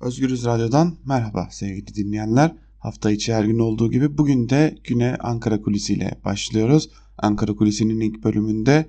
[0.00, 2.56] Özgürüz Radyo'dan merhaba sevgili dinleyenler.
[2.78, 6.90] Hafta içi her gün olduğu gibi bugün de güne Ankara Kulisi ile başlıyoruz.
[7.18, 8.86] Ankara Kulisi'nin ilk bölümünde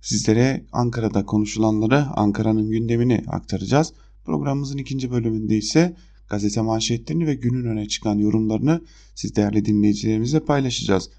[0.00, 3.92] sizlere Ankara'da konuşulanları, Ankara'nın gündemini aktaracağız.
[4.24, 5.96] Programımızın ikinci bölümünde ise
[6.28, 8.80] gazete manşetlerini ve günün öne çıkan yorumlarını
[9.14, 11.10] siz değerli dinleyicilerimizle paylaşacağız.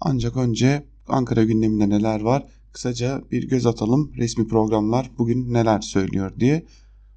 [0.00, 2.46] Ancak önce Ankara gündeminde neler var?
[2.72, 4.12] Kısaca bir göz atalım.
[4.16, 6.66] Resmi programlar bugün neler söylüyor diye.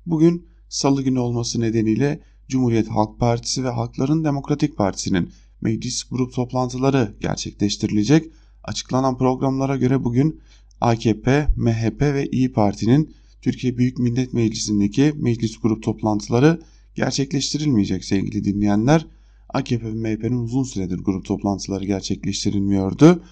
[0.06, 5.30] Bugün salı günü olması nedeniyle Cumhuriyet Halk Partisi ve Halkların Demokratik Partisi'nin
[5.62, 8.26] meclis grup toplantıları gerçekleştirilecek.
[8.64, 10.42] Açıklanan programlara göre bugün
[10.82, 16.62] AKP, MHP ve İyi Parti'nin Türkiye Büyük Millet Meclisi'ndeki meclis grup toplantıları
[16.96, 19.06] gerçekleştirilmeyecek sevgili dinleyenler.
[19.50, 23.24] AKP ve MHP'nin uzun süredir grup toplantıları gerçekleştirilmiyordu.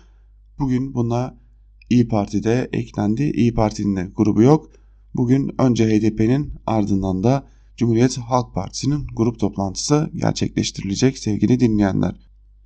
[0.60, 1.38] Bugün buna
[1.90, 3.24] İyi Parti'de eklendi.
[3.24, 4.72] İyi Parti'nin de grubu yok.
[5.16, 12.16] Bugün önce HDP'nin ardından da Cumhuriyet Halk Partisi'nin grup toplantısı gerçekleştirilecek sevgili dinleyenler.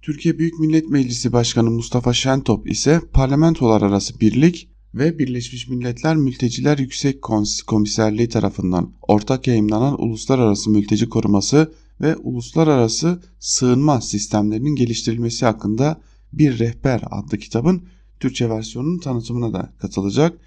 [0.02, 6.78] Türkiye Büyük Millet Meclisi Başkanı Mustafa Şentop ise parlamentolar arası birlik ve Birleşmiş Milletler Mülteciler
[6.78, 7.22] Yüksek
[7.68, 16.02] Komiserliği tarafından ortak yayımlanan Uluslararası Mülteci Koruması ve Uluslararası Sığınma Sistemlerinin Geliştirilmesi hakkında
[16.34, 17.88] bir rehber adlı kitabın
[18.20, 20.40] Türkçe versiyonunun tanıtımına da katılacak.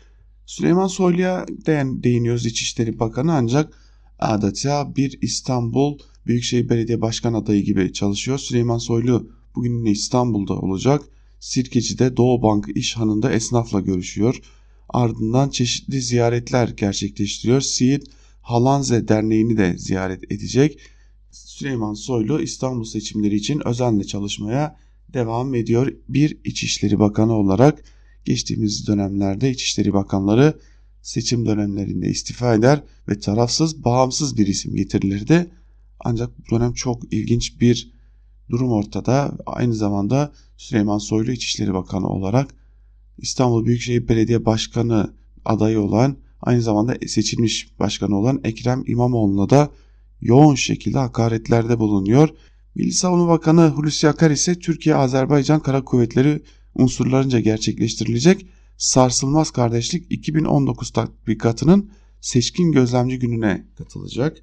[0.50, 1.46] Süleyman Soylu'ya
[2.02, 3.78] değiniyoruz İçişleri Bakanı ancak
[4.18, 8.38] adeta bir İstanbul Büyükşehir Belediye Başkan adayı gibi çalışıyor.
[8.38, 11.02] Süleyman Soylu bugün yine İstanbul'da olacak.
[11.40, 14.40] Sirkeci'de Doğu Bank İş Hanı'nda esnafla görüşüyor.
[14.88, 17.60] Ardından çeşitli ziyaretler gerçekleştiriyor.
[17.60, 18.04] Siirt
[18.42, 20.78] Halanze Derneği'ni de ziyaret edecek.
[21.30, 24.76] Süleyman Soylu İstanbul seçimleri için özenle çalışmaya
[25.12, 25.92] devam ediyor.
[26.08, 27.84] Bir İçişleri Bakanı olarak
[28.24, 30.54] geçtiğimiz dönemlerde İçişleri Bakanları
[31.02, 35.50] seçim dönemlerinde istifa eder ve tarafsız, bağımsız bir isim getirilirdi.
[36.00, 37.92] Ancak bu dönem çok ilginç bir
[38.50, 39.36] durum ortada.
[39.46, 42.54] Aynı zamanda Süleyman Soylu İçişleri Bakanı olarak
[43.18, 45.14] İstanbul Büyükşehir Belediye Başkanı
[45.44, 49.70] adayı olan aynı zamanda seçilmiş başkanı olan Ekrem İmamoğlu'na da
[50.20, 52.28] yoğun şekilde hakaretlerde bulunuyor.
[52.74, 56.42] Milli Savunma Bakanı Hulusi Akar ise Türkiye-Azerbaycan Kara Kuvvetleri
[56.80, 58.46] unsurlarınca gerçekleştirilecek
[58.76, 64.42] Sarsılmaz Kardeşlik 2019 tatbikatının seçkin gözlemci gününe katılacak.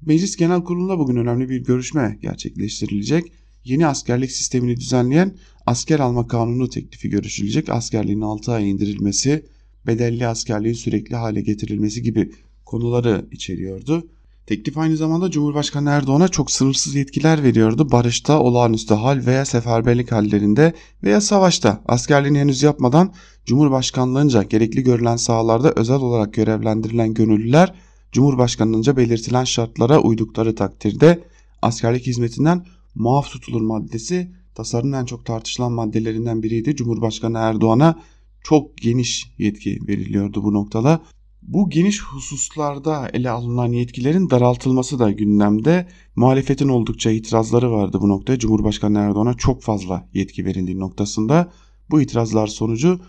[0.00, 3.32] Meclis Genel Kurulu'nda bugün önemli bir görüşme gerçekleştirilecek.
[3.64, 5.36] Yeni askerlik sistemini düzenleyen
[5.66, 7.68] asker alma kanunu teklifi görüşülecek.
[7.68, 9.46] Askerliğin 6 ay indirilmesi,
[9.86, 12.32] bedelli askerliğin sürekli hale getirilmesi gibi
[12.64, 14.08] konuları içeriyordu.
[14.52, 17.92] Teklif aynı zamanda Cumhurbaşkanı Erdoğan'a çok sınırsız yetkiler veriyordu.
[17.92, 23.14] Barışta, olağanüstü hal veya seferberlik hallerinde veya savaşta askerliğini henüz yapmadan
[23.44, 27.74] Cumhurbaşkanlığınca gerekli görülen sahalarda özel olarak görevlendirilen gönüllüler
[28.12, 31.24] Cumhurbaşkanlığınca belirtilen şartlara uydukları takdirde
[31.62, 36.76] askerlik hizmetinden muaf tutulur maddesi tasarının en çok tartışılan maddelerinden biriydi.
[36.76, 38.02] Cumhurbaşkanı Erdoğan'a
[38.42, 41.00] çok geniş yetki veriliyordu bu noktada.
[41.42, 45.88] Bu geniş hususlarda ele alınan yetkilerin daraltılması da gündemde.
[46.16, 48.38] Muhalefetin oldukça itirazları vardı bu noktaya.
[48.38, 51.52] Cumhurbaşkanı Erdoğan'a çok fazla yetki verildiği noktasında.
[51.90, 53.00] Bu itirazlar sonucu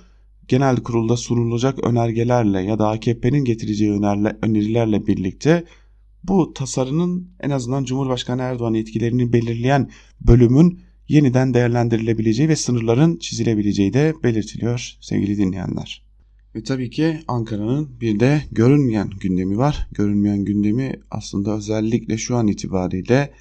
[0.48, 3.92] genel kurulda sunulacak önergelerle ya da AKP'nin getireceği
[4.42, 5.66] önerilerle birlikte
[6.24, 9.90] bu tasarının en azından Cumhurbaşkanı Erdoğan yetkilerini belirleyen
[10.22, 16.03] bölümün yeniden değerlendirilebileceği ve sınırların çizilebileceği de belirtiliyor sevgili dinleyenler.
[16.56, 19.88] Ve tabii ki Ankara'nın bir de görünmeyen gündemi var.
[19.92, 23.34] Görünmeyen gündemi aslında özellikle şu an itibariyle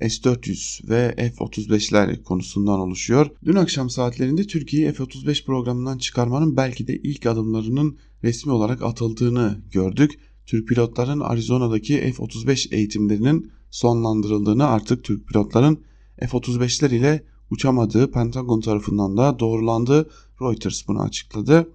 [0.00, 3.26] S-400 ve F-35'ler konusundan oluşuyor.
[3.44, 10.18] Dün akşam saatlerinde Türkiye'yi F-35 programından çıkarmanın belki de ilk adımlarının resmi olarak atıldığını gördük.
[10.46, 15.80] Türk pilotların Arizona'daki F-35 eğitimlerinin sonlandırıldığını artık Türk pilotların
[16.20, 20.10] F-35'ler ile uçamadığı Pentagon tarafından da doğrulandı.
[20.40, 21.68] Reuters bunu açıkladı.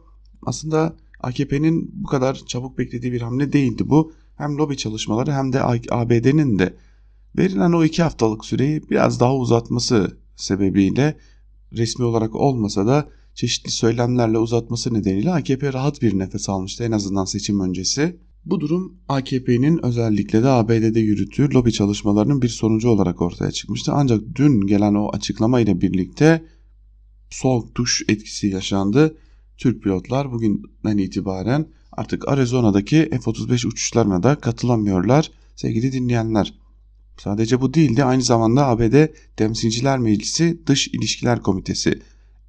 [0.45, 4.13] Aslında AKP'nin bu kadar çabuk beklediği bir hamle değildi bu.
[4.35, 6.77] Hem lobi çalışmaları hem de ABD'nin de
[7.37, 11.17] verilen o iki haftalık süreyi biraz daha uzatması sebebiyle
[11.73, 17.25] resmi olarak olmasa da çeşitli söylemlerle uzatması nedeniyle AKP rahat bir nefes almıştı en azından
[17.25, 18.19] seçim öncesi.
[18.45, 23.91] Bu durum AKP'nin özellikle de ABD'de yürüttüğü lobi çalışmalarının bir sonucu olarak ortaya çıkmıştı.
[23.95, 26.43] Ancak dün gelen o açıklama ile birlikte
[27.29, 29.17] soğuk duş etkisi yaşandı
[29.57, 36.53] Türk pilotlar bugünden itibaren artık Arizona'daki F-35 uçuşlarına da katılamıyorlar sevgili dinleyenler.
[37.17, 39.07] Sadece bu değildi aynı zamanda ABD
[39.37, 42.01] Temsilciler Meclisi Dış İlişkiler Komitesi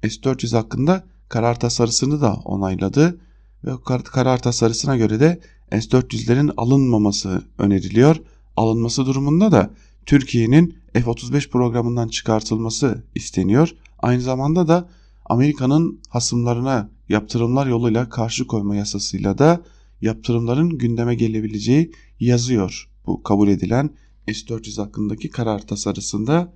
[0.03, 3.19] S-400 hakkında karar tasarısını da onayladı
[3.63, 3.71] ve
[4.03, 5.39] karar tasarısına göre de
[5.71, 8.15] S-400'lerin alınmaması öneriliyor.
[8.57, 9.73] alınması durumunda da
[10.05, 13.75] Türkiye'nin F-35 programından çıkartılması isteniyor.
[13.99, 14.89] Aynı zamanda da
[15.29, 19.61] Amerika'nın hasımlarına yaptırımlar yoluyla karşı koyma yasasıyla da
[20.01, 22.89] yaptırımların gündeme gelebileceği yazıyor.
[23.05, 23.89] Bu kabul edilen
[24.27, 26.53] S-400 hakkındaki karar tasarısında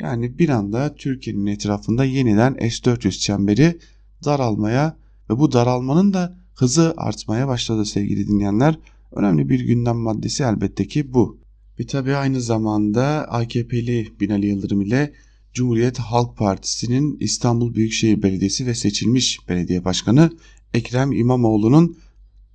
[0.00, 3.78] yani bir anda Türkiye'nin etrafında yeniden S-400 çemberi
[4.24, 4.96] daralmaya
[5.30, 8.78] ve bu daralmanın da hızı artmaya başladı sevgili dinleyenler.
[9.12, 11.38] Önemli bir gündem maddesi elbette ki bu.
[11.80, 15.12] Ve tabi aynı zamanda AKP'li Binali Yıldırım ile
[15.54, 20.30] Cumhuriyet Halk Partisi'nin İstanbul Büyükşehir Belediyesi ve seçilmiş belediye başkanı
[20.74, 21.96] Ekrem İmamoğlu'nun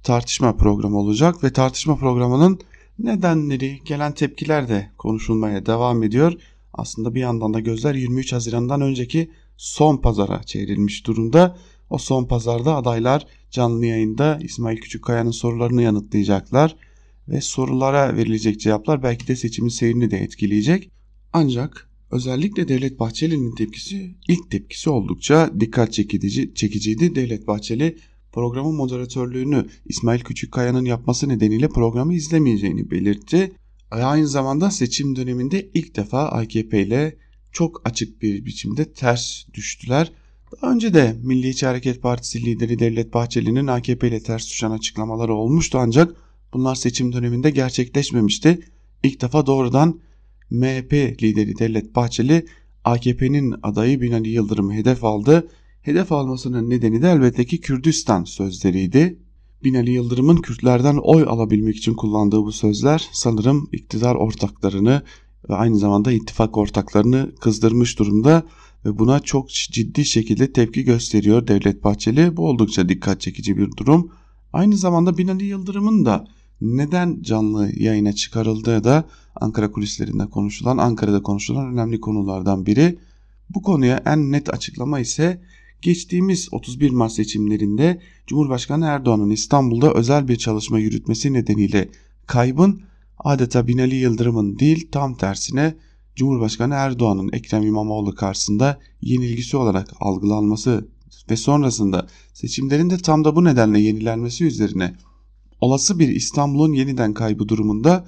[0.03, 2.59] tartışma programı olacak ve tartışma programının
[2.99, 6.33] nedenleri, gelen tepkiler de konuşulmaya devam ediyor.
[6.73, 11.57] Aslında bir yandan da gözler 23 Haziran'dan önceki son pazara çevrilmiş durumda.
[11.89, 16.75] O son pazarda adaylar canlı yayında İsmail Küçükkaya'nın sorularını yanıtlayacaklar
[17.27, 20.91] ve sorulara verilecek cevaplar belki de seçimin seyrini de etkileyecek.
[21.33, 27.15] Ancak özellikle Devlet Bahçeli'nin tepkisi ilk tepkisi oldukça dikkat çekici, çekiciydi.
[27.15, 27.97] Devlet Bahçeli
[28.31, 33.51] programın moderatörlüğünü İsmail Küçükkaya'nın yapması nedeniyle programı izlemeyeceğini belirtti.
[33.91, 37.15] Aynı zamanda seçim döneminde ilk defa AKP ile
[37.51, 40.11] çok açık bir biçimde ters düştüler.
[40.51, 45.77] Daha önce de Milliyetçi Hareket Partisi lideri Devlet Bahçeli'nin AKP ile ters düşen açıklamaları olmuştu
[45.81, 46.15] ancak
[46.53, 48.59] bunlar seçim döneminde gerçekleşmemişti.
[49.03, 49.99] İlk defa doğrudan
[50.51, 50.93] MHP
[51.23, 52.45] lideri Devlet Bahçeli
[52.83, 55.47] AKP'nin adayı Binali Yıldırım'ı hedef aldı.
[55.81, 59.19] Hedef almasının nedeni de elbette ki Kürdistan sözleriydi.
[59.63, 65.01] Binali Yıldırım'ın Kürtlerden oy alabilmek için kullandığı bu sözler sanırım iktidar ortaklarını
[65.49, 68.43] ve aynı zamanda ittifak ortaklarını kızdırmış durumda
[68.85, 72.37] ve buna çok ciddi şekilde tepki gösteriyor Devlet Bahçeli.
[72.37, 74.11] Bu oldukça dikkat çekici bir durum.
[74.53, 76.27] Aynı zamanda Binali Yıldırım'ın da
[76.61, 82.99] neden canlı yayına çıkarıldığı da Ankara kulislerinde konuşulan, Ankara'da konuşulan önemli konulardan biri.
[83.49, 85.41] Bu konuya en net açıklama ise
[85.81, 91.89] geçtiğimiz 31 Mart seçimlerinde Cumhurbaşkanı Erdoğan'ın İstanbul'da özel bir çalışma yürütmesi nedeniyle
[92.27, 92.81] kaybın
[93.17, 95.75] adeta Binali Yıldırım'ın değil tam tersine
[96.15, 100.87] Cumhurbaşkanı Erdoğan'ın Ekrem İmamoğlu karşısında yenilgisi olarak algılanması
[101.31, 104.95] ve sonrasında seçimlerin de tam da bu nedenle yenilenmesi üzerine
[105.61, 108.05] olası bir İstanbul'un yeniden kaybı durumunda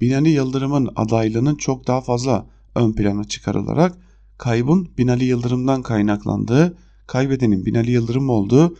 [0.00, 3.98] Binali Yıldırım'ın adaylığının çok daha fazla ön plana çıkarılarak
[4.38, 8.76] kaybın Binali Yıldırım'dan kaynaklandığı, kaybedenin Binali Yıldırım olduğu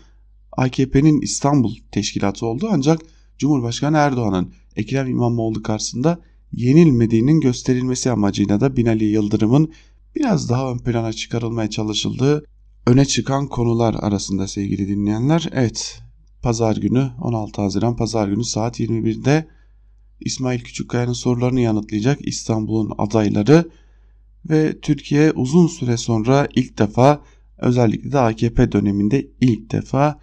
[0.52, 3.00] AKP'nin İstanbul teşkilatı oldu ancak
[3.38, 6.20] Cumhurbaşkanı Erdoğan'ın Ekrem İmamoğlu karşısında
[6.52, 9.72] yenilmediğinin gösterilmesi amacıyla da Binali Yıldırım'ın
[10.16, 12.44] biraz daha ön plana çıkarılmaya çalışıldığı
[12.86, 15.48] öne çıkan konular arasında sevgili dinleyenler.
[15.52, 16.03] Evet
[16.44, 19.48] pazar günü 16 Haziran pazar günü saat 21'de
[20.20, 23.70] İsmail Küçükkaya'nın sorularını yanıtlayacak İstanbul'un adayları
[24.50, 27.22] ve Türkiye uzun süre sonra ilk defa
[27.58, 30.20] özellikle de AKP döneminde ilk defa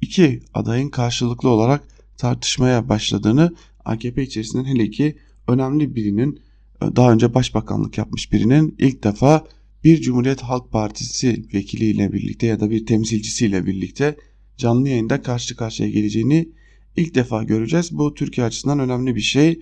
[0.00, 3.54] iki adayın karşılıklı olarak tartışmaya başladığını
[3.84, 5.18] AKP içerisinden hele ki
[5.48, 6.40] önemli birinin
[6.80, 9.44] daha önce başbakanlık yapmış birinin ilk defa
[9.84, 14.16] bir Cumhuriyet Halk Partisi vekiliyle birlikte ya da bir temsilcisiyle birlikte
[14.58, 16.48] canlı yayında karşı karşıya geleceğini
[16.96, 17.92] ilk defa göreceğiz.
[17.92, 19.60] Bu Türkiye açısından önemli bir şey.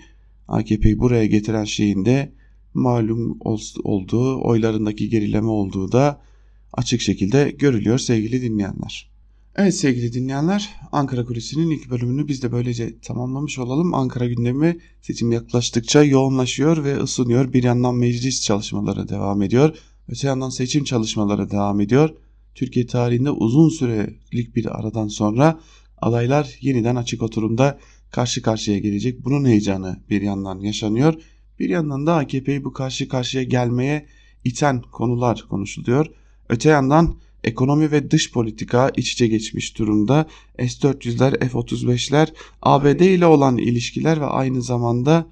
[0.49, 2.33] AKP'yi buraya getiren şeyin de
[2.75, 3.39] malum
[3.85, 6.21] olduğu, oylarındaki gerileme olduğu da
[6.73, 9.11] açık şekilde görülüyor sevgili dinleyenler.
[9.57, 13.95] Evet sevgili dinleyenler Ankara Kulisi'nin ilk bölümünü biz de böylece tamamlamış olalım.
[13.95, 17.53] Ankara gündemi seçim yaklaştıkça yoğunlaşıyor ve ısınıyor.
[17.53, 19.77] Bir yandan meclis çalışmaları devam ediyor.
[20.09, 22.11] Öte yandan seçim çalışmaları devam ediyor.
[22.57, 25.61] Türkiye tarihinde uzun sürelik bir aradan sonra
[25.99, 27.79] adaylar yeniden açık oturumda
[28.11, 29.25] karşı karşıya gelecek.
[29.25, 31.15] Bunun heyecanı bir yandan yaşanıyor.
[31.59, 34.07] Bir yandan da AKP'yi bu karşı karşıya gelmeye
[34.45, 36.07] iten konular konuşuluyor.
[36.49, 40.27] Öte yandan ekonomi ve dış politika iç içe geçmiş durumda.
[40.59, 42.29] S-400'ler, F-35'ler,
[42.63, 45.27] ABD ile olan ilişkiler ve aynı zamanda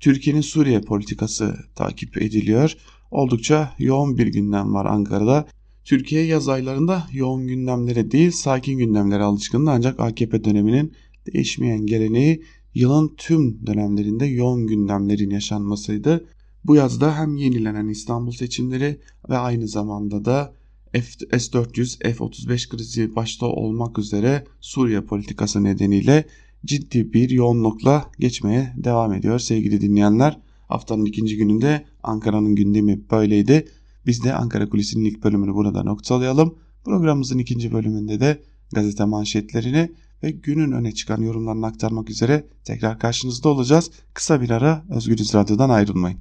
[0.00, 2.76] Türkiye'nin Suriye politikası takip ediliyor.
[3.10, 5.46] Oldukça yoğun bir gündem var Ankara'da.
[5.84, 10.92] Türkiye yaz aylarında yoğun gündemlere değil sakin gündemlere alışkındı ancak AKP döneminin
[11.26, 12.42] değişmeyen geleneği
[12.74, 16.26] yılın tüm dönemlerinde yoğun gündemlerin yaşanmasıydı.
[16.64, 20.54] Bu yazda hem yenilenen İstanbul seçimleri ve aynı zamanda da
[20.94, 26.24] S-400, F-35 krizi başta olmak üzere Suriye politikası nedeniyle
[26.64, 30.40] ciddi bir yoğunlukla geçmeye devam ediyor sevgili dinleyenler.
[30.68, 33.68] Haftanın ikinci gününde Ankara'nın gündemi böyleydi.
[34.06, 36.54] Biz de Ankara Kulisi'nin ilk bölümünü burada noktalayalım.
[36.84, 38.42] Programımızın ikinci bölümünde de
[38.72, 39.92] gazete manşetlerini
[40.22, 43.90] ve günün öne çıkan yorumlarını aktarmak üzere tekrar karşınızda olacağız.
[44.14, 46.18] Kısa bir ara Özgürüz Radyo'dan ayrılmayın.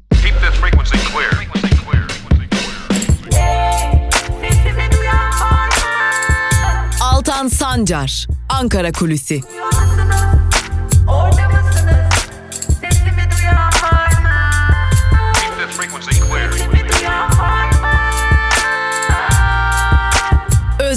[7.01, 9.41] Altan Sancar, Ankara Kulüsi.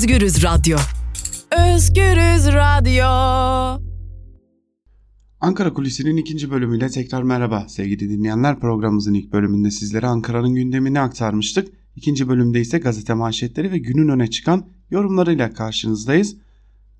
[0.03, 0.79] Özgürüz Radyo.
[1.75, 3.07] Özgürüz Radyo.
[5.41, 8.61] Ankara Kulisi'nin ikinci bölümüyle tekrar merhaba sevgili dinleyenler.
[8.61, 11.69] Programımızın ilk bölümünde sizlere Ankara'nın gündemini aktarmıştık.
[11.97, 16.37] İkinci bölümde ise gazete manşetleri ve günün öne çıkan yorumlarıyla karşınızdayız.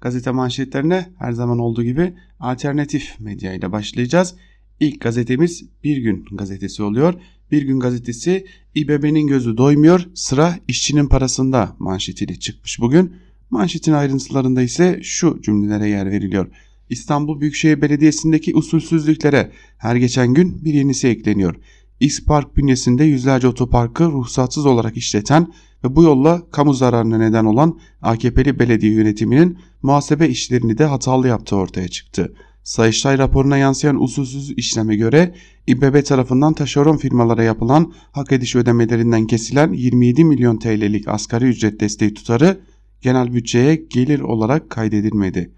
[0.01, 4.35] Gazete manşetlerine her zaman olduğu gibi alternatif medya ile başlayacağız.
[4.81, 7.15] İlk gazetemiz Bir Gün gazetesi oluyor.
[7.53, 13.13] Bir Gün gazetesi İBB'nin gözü doymuyor sıra işçinin parasında manşetiyle çıkmış bugün.
[13.51, 16.47] Manşetin ayrıntılarında ise şu cümlelere yer veriliyor.
[16.91, 21.55] İstanbul Büyükşehir Belediyesi'ndeki usulsüzlüklere her geçen gün bir yenisi ekleniyor.
[22.01, 25.53] İspark bünyesinde yüzlerce otoparkı ruhsatsız olarak işleten
[25.85, 31.57] ve bu yolla kamu zararına neden olan AKP'li belediye yönetiminin muhasebe işlerini de hatalı yaptığı
[31.57, 32.35] ortaya çıktı.
[32.63, 35.35] Sayıştay raporuna yansıyan usulsüz işleme göre
[35.67, 42.15] İBB tarafından taşeron firmalara yapılan hak ediş ödemelerinden kesilen 27 milyon TL'lik asgari ücret desteği
[42.15, 42.61] tutarı
[43.01, 45.53] genel bütçeye gelir olarak kaydedilmedi.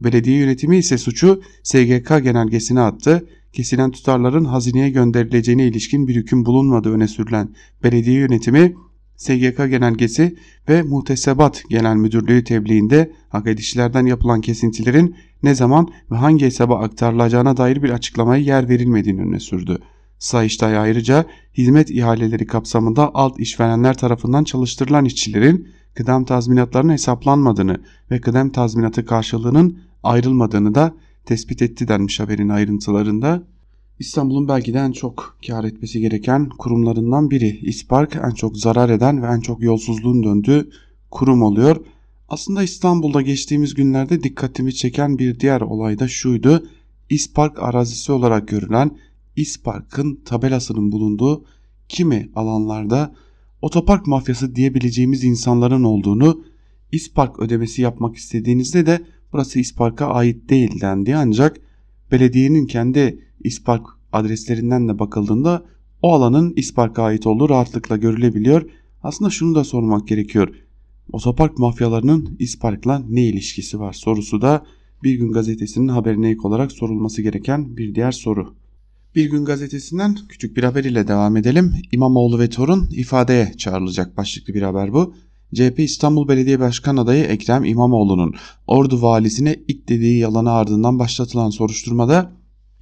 [0.00, 3.28] Belediye yönetimi ise suçu SGK genelgesine attı.
[3.52, 8.74] Kesilen tutarların hazineye gönderileceğine ilişkin bir hüküm bulunmadığı öne sürülen belediye yönetimi
[9.20, 10.36] SGK genelgesi
[10.68, 17.56] ve Muhtesebat Genel Müdürlüğü tebliğinde hak edişlerden yapılan kesintilerin ne zaman ve hangi hesaba aktarılacağına
[17.56, 19.78] dair bir açıklamaya yer verilmediğini öne sürdü.
[20.18, 21.24] Sayıştay ayrıca
[21.58, 29.78] hizmet ihaleleri kapsamında alt işverenler tarafından çalıştırılan işçilerin kıdem tazminatlarının hesaplanmadığını ve kıdem tazminatı karşılığının
[30.02, 33.42] ayrılmadığını da tespit etti denmiş haberin ayrıntılarında.
[34.00, 37.58] İstanbul'un belki de en çok kar etmesi gereken kurumlarından biri.
[37.62, 40.70] İspark en çok zarar eden ve en çok yolsuzluğun döndüğü
[41.10, 41.76] kurum oluyor.
[42.28, 46.66] Aslında İstanbul'da geçtiğimiz günlerde dikkatimi çeken bir diğer olay da şuydu.
[47.10, 48.98] İspark arazisi olarak görülen
[49.36, 51.44] İspark'ın tabelasının bulunduğu
[51.88, 53.14] kimi alanlarda
[53.62, 56.44] otopark mafyası diyebileceğimiz insanların olduğunu
[56.92, 59.00] İspark ödemesi yapmak istediğinizde de
[59.32, 61.60] burası İspark'a ait değil dendi ancak
[62.12, 65.64] belediyenin kendi İspark adreslerinden de bakıldığında
[66.02, 68.70] o alanın İspark'a ait olduğu rahatlıkla görülebiliyor.
[69.02, 70.54] Aslında şunu da sormak gerekiyor.
[71.12, 74.66] Otopark mafyalarının İspark'la ne ilişkisi var sorusu da
[75.02, 78.54] Bir Gün Gazetesi'nin haberine ilk olarak sorulması gereken bir diğer soru.
[79.14, 81.74] Bir Gün Gazetesi'nden küçük bir haber ile devam edelim.
[81.92, 85.14] İmamoğlu ve Torun ifadeye çağrılacak başlıklı bir haber bu.
[85.54, 88.34] CHP İstanbul Belediye Başkan adayı Ekrem İmamoğlu'nun
[88.66, 92.32] Ordu valisine ilk dediği yalanı ardından başlatılan soruşturmada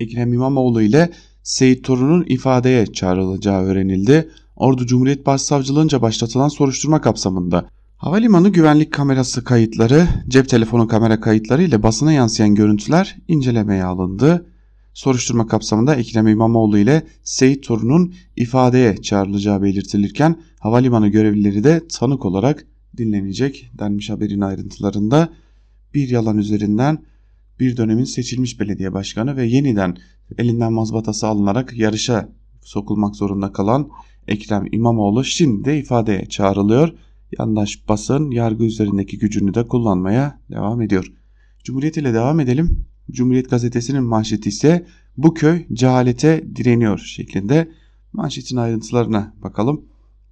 [0.00, 1.10] Ekrem İmamoğlu ile
[1.42, 4.28] Seyit Torun'un ifadeye çağrılacağı öğrenildi.
[4.56, 11.82] Ordu Cumhuriyet Başsavcılığınca başlatılan soruşturma kapsamında havalimanı güvenlik kamerası kayıtları, cep telefonu kamera kayıtları ile
[11.82, 14.46] basına yansıyan görüntüler incelemeye alındı.
[14.94, 22.66] Soruşturma kapsamında Ekrem İmamoğlu ile Seyit Torun'un ifadeye çağrılacağı belirtilirken havalimanı görevlileri de tanık olarak
[22.96, 25.28] dinlenecek denmiş haberin ayrıntılarında.
[25.94, 26.98] Bir yalan üzerinden
[27.60, 29.96] bir dönemin seçilmiş belediye başkanı ve yeniden
[30.38, 32.28] elinden mazbatası alınarak yarışa
[32.62, 33.90] sokulmak zorunda kalan
[34.28, 36.92] Ekrem İmamoğlu şimdi de ifadeye çağrılıyor.
[37.38, 41.12] Yandaş basın yargı üzerindeki gücünü de kullanmaya devam ediyor.
[41.64, 42.84] Cumhuriyet ile devam edelim.
[43.10, 44.86] Cumhuriyet gazetesinin manşeti ise
[45.16, 47.68] bu köy cehalete direniyor şeklinde.
[48.12, 49.84] Manşetin ayrıntılarına bakalım.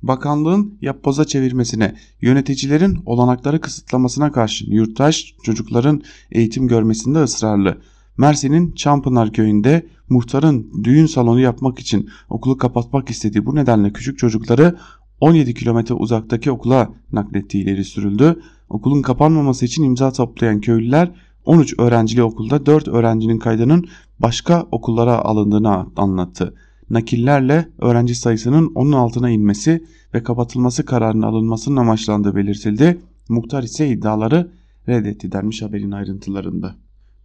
[0.03, 7.79] Bakanlığın yapboza çevirmesine, yöneticilerin olanakları kısıtlamasına karşın yurttaş çocukların eğitim görmesinde ısrarlı.
[8.19, 14.77] Mersin'in Çampınar köyünde muhtarın düğün salonu yapmak için okulu kapatmak istediği bu nedenle küçük çocukları
[15.21, 18.43] 17 kilometre uzaktaki okula naklettiği ileri sürüldü.
[18.69, 21.13] Okulun kapanmaması için imza toplayan köylüler
[21.45, 23.85] 13 öğrencili okulda 4 öğrencinin kaydının
[24.19, 26.55] başka okullara alındığını anlattı.
[26.91, 32.99] Nakillerle öğrenci sayısının onun altına inmesi ve kapatılması kararının alınmasının amaçlandığı belirtildi.
[33.29, 34.51] Muhtar ise iddiaları
[34.89, 36.77] reddetti denmiş haberin ayrıntılarında.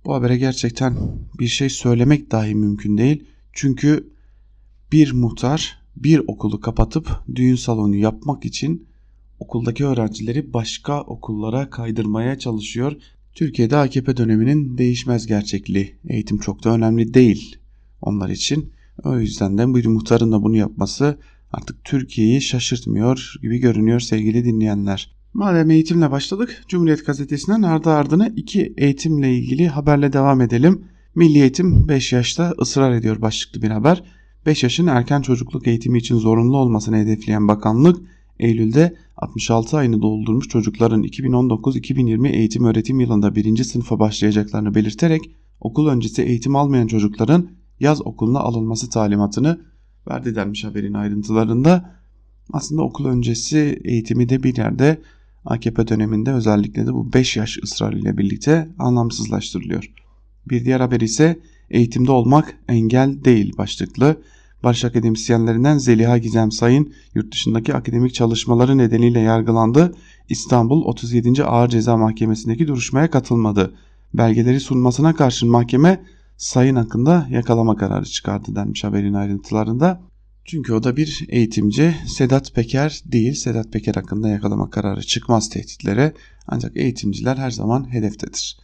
[0.06, 0.98] Bu habere gerçekten
[1.40, 3.24] bir şey söylemek dahi mümkün değil.
[3.54, 4.12] Çünkü
[4.92, 8.88] bir muhtar bir okulu kapatıp düğün salonu yapmak için
[9.40, 12.96] okuldaki öğrencileri başka okullara kaydırmaya çalışıyor.
[13.34, 15.96] Türkiye'de AKP döneminin değişmez gerçekliği.
[16.08, 17.58] Eğitim çok da önemli değil
[18.02, 18.74] onlar için.
[19.04, 21.20] O yüzden de bir muhtarın da bunu yapması
[21.52, 25.16] artık Türkiye'yi şaşırtmıyor gibi görünüyor sevgili dinleyenler.
[25.34, 30.86] Madem eğitimle başladık, Cumhuriyet Gazetesi'nden ardı ardına iki eğitimle ilgili haberle devam edelim.
[31.16, 34.04] Milli Eğitim 5 yaşta ısrar ediyor başlıklı bir haber.
[34.46, 38.02] 5 yaşın erken çocukluk eğitimi için zorunlu olmasını hedefleyen bakanlık,
[38.40, 43.64] Eylül'de 66 ayını doldurmuş çocukların 2019-2020 eğitim öğretim yılında 1.
[43.64, 47.50] sınıfa başlayacaklarını belirterek okul öncesi eğitim almayan çocukların
[47.82, 49.60] yaz okuluna alınması talimatını
[50.10, 52.02] verdi denmiş haberin ayrıntılarında.
[52.54, 55.02] Aslında okul öncesi eğitimi de bir yerde
[55.46, 59.92] AKP döneminde özellikle de bu 5 yaş ısrarıyla birlikte anlamsızlaştırılıyor.
[60.50, 64.18] Bir diğer haber ise eğitimde olmak engel değil başlıklı.
[64.64, 69.96] Barış akademisyenlerinden Zeliha Gizem Sayın yurt dışındaki akademik çalışmaları nedeniyle yargılandı.
[70.30, 71.44] İstanbul 37.
[71.44, 73.74] Ağır Ceza Mahkemesi'ndeki duruşmaya katılmadı.
[74.14, 76.04] Belgeleri sunmasına karşın mahkeme
[76.42, 80.02] Sayın hakkında yakalama kararı çıkardı denmiş haberin ayrıntılarında.
[80.46, 81.96] Çünkü o da bir eğitimci.
[82.08, 83.34] Sedat Peker değil.
[83.34, 86.14] Sedat Peker hakkında yakalama kararı çıkmaz tehditlere.
[86.48, 88.58] Ancak eğitimciler her zaman hedeftedir.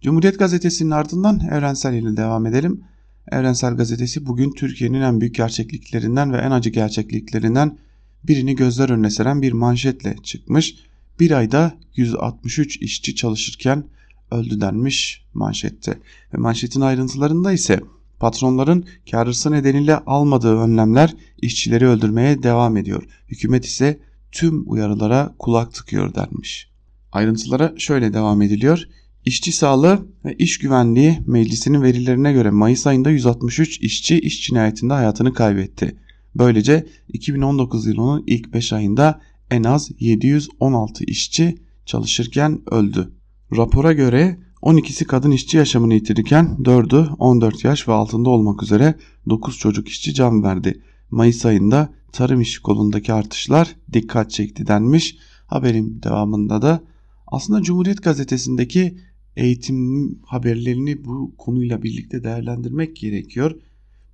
[0.00, 2.84] Cumhuriyet Gazetesi'nin ardından Evrensel ile devam edelim.
[3.32, 7.78] Evrensel Gazetesi bugün Türkiye'nin en büyük gerçekliklerinden ve en acı gerçekliklerinden
[8.24, 10.74] birini gözler önüne seren bir manşetle çıkmış.
[11.20, 13.84] Bir ayda 163 işçi çalışırken
[14.30, 15.98] öldü denmiş manşette.
[16.34, 17.80] Ve manşetin ayrıntılarında ise
[18.20, 23.02] patronların kar hırsı nedeniyle almadığı önlemler işçileri öldürmeye devam ediyor.
[23.28, 24.00] Hükümet ise
[24.32, 26.70] tüm uyarılara kulak tıkıyor denmiş.
[27.12, 28.82] Ayrıntılara şöyle devam ediliyor.
[29.24, 35.32] İşçi Sağlığı ve İş Güvenliği Meclisi'nin verilerine göre Mayıs ayında 163 işçi iş cinayetinde hayatını
[35.32, 35.96] kaybetti.
[36.34, 41.56] Böylece 2019 yılının ilk 5 ayında en az 716 işçi
[41.86, 43.15] çalışırken öldü.
[43.52, 48.94] Rapora göre 12'si kadın işçi yaşamını yitirirken 4'ü 14 yaş ve altında olmak üzere
[49.28, 50.82] 9 çocuk işçi can verdi.
[51.10, 55.16] Mayıs ayında tarım işi kolundaki artışlar dikkat çekti denmiş.
[55.46, 56.82] Haberin devamında da
[57.26, 58.98] aslında Cumhuriyet Gazetesi'ndeki
[59.36, 63.56] eğitim haberlerini bu konuyla birlikte değerlendirmek gerekiyor.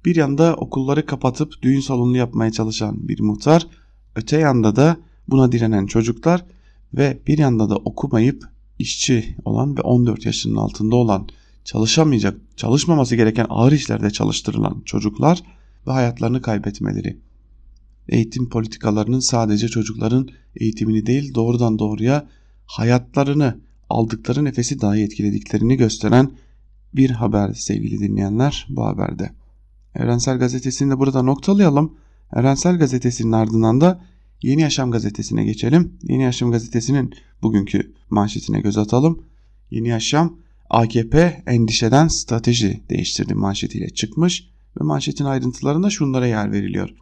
[0.04, 3.66] Bir yanda okulları kapatıp düğün salonu yapmaya çalışan bir muhtar,
[4.16, 4.96] öte yanda da
[5.28, 6.44] buna direnen çocuklar
[6.94, 8.51] ve bir yanda da okumayıp
[8.82, 11.28] işçi olan ve 14 yaşının altında olan
[11.64, 15.42] çalışamayacak, çalışmaması gereken ağır işlerde çalıştırılan çocuklar
[15.86, 17.16] ve hayatlarını kaybetmeleri.
[18.08, 22.28] Eğitim politikalarının sadece çocukların eğitimini değil doğrudan doğruya
[22.66, 26.32] hayatlarını aldıkları nefesi dahi etkilediklerini gösteren
[26.94, 29.30] bir haber sevgili dinleyenler bu haberde.
[29.94, 31.94] Evrensel Gazetesi'ni de burada noktalayalım.
[32.36, 34.00] Evrensel Gazetesi'nin ardından da
[34.42, 35.92] Yeni Yaşam Gazetesi'ne geçelim.
[36.02, 39.22] Yeni Yaşam Gazetesi'nin bugünkü manşetine göz atalım.
[39.70, 40.36] Yeni Yaşam
[40.70, 44.48] AKP endişeden strateji değiştirdi manşetiyle çıkmış
[44.80, 46.94] ve manşetin ayrıntılarında şunlara yer veriliyor.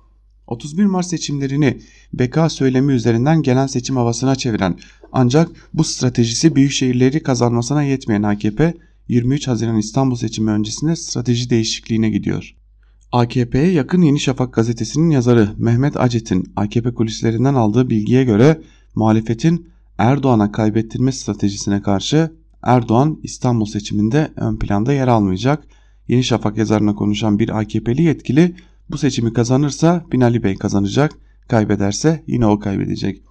[0.46, 1.80] 31 Mart seçimlerini
[2.12, 4.78] beka söylemi üzerinden genel seçim havasına çeviren
[5.12, 8.74] ancak bu stratejisi büyük şehirleri kazanmasına yetmeyen AKP
[9.08, 12.56] 23 Haziran İstanbul seçimi öncesinde strateji değişikliğine gidiyor.
[13.12, 18.60] AKP'ye yakın Yeni Şafak gazetesinin yazarı Mehmet Acet'in AKP kulislerinden aldığı bilgiye göre
[18.94, 22.30] muhalefetin Erdoğan'a kaybettirme stratejisine karşı
[22.62, 25.64] Erdoğan İstanbul seçiminde ön planda yer almayacak.
[26.08, 28.54] Yeni Şafak yazarına konuşan bir AKP'li yetkili
[28.90, 31.12] bu seçimi kazanırsa Binali Bey kazanacak,
[31.48, 33.22] kaybederse yine o kaybedecek.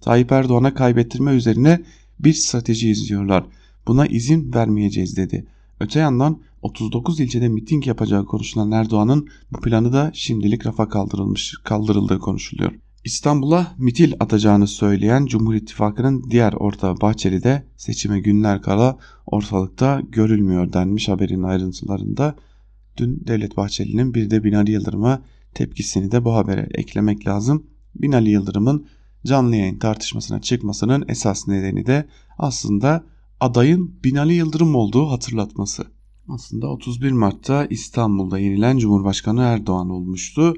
[0.00, 1.80] Tayyip Erdoğan'a kaybettirme üzerine
[2.20, 3.46] bir strateji izliyorlar.
[3.86, 5.46] Buna izin vermeyeceğiz dedi.
[5.80, 12.18] Öte yandan 39 ilçede miting yapacağı konuşulan Erdoğan'ın bu planı da şimdilik rafa kaldırılmış, kaldırıldığı
[12.18, 12.72] konuşuluyor.
[13.04, 20.72] İstanbul'a mitil atacağını söyleyen Cumhur İttifakı'nın diğer ortağı Bahçeli de seçime günler kala ortalıkta görülmüyor
[20.72, 22.36] denmiş haberin ayrıntılarında.
[22.96, 25.22] Dün Devlet Bahçeli'nin bir de Binali Yıldırım'a
[25.54, 27.66] tepkisini de bu habere eklemek lazım.
[27.94, 28.86] Binali Yıldırım'ın
[29.26, 33.04] canlı yayın tartışmasına çıkmasının esas nedeni de aslında
[33.40, 35.95] adayın Binali Yıldırım olduğu hatırlatması.
[36.28, 40.54] Aslında 31 Mart'ta İstanbul'da yenilen Cumhurbaşkanı Erdoğan olmuştu.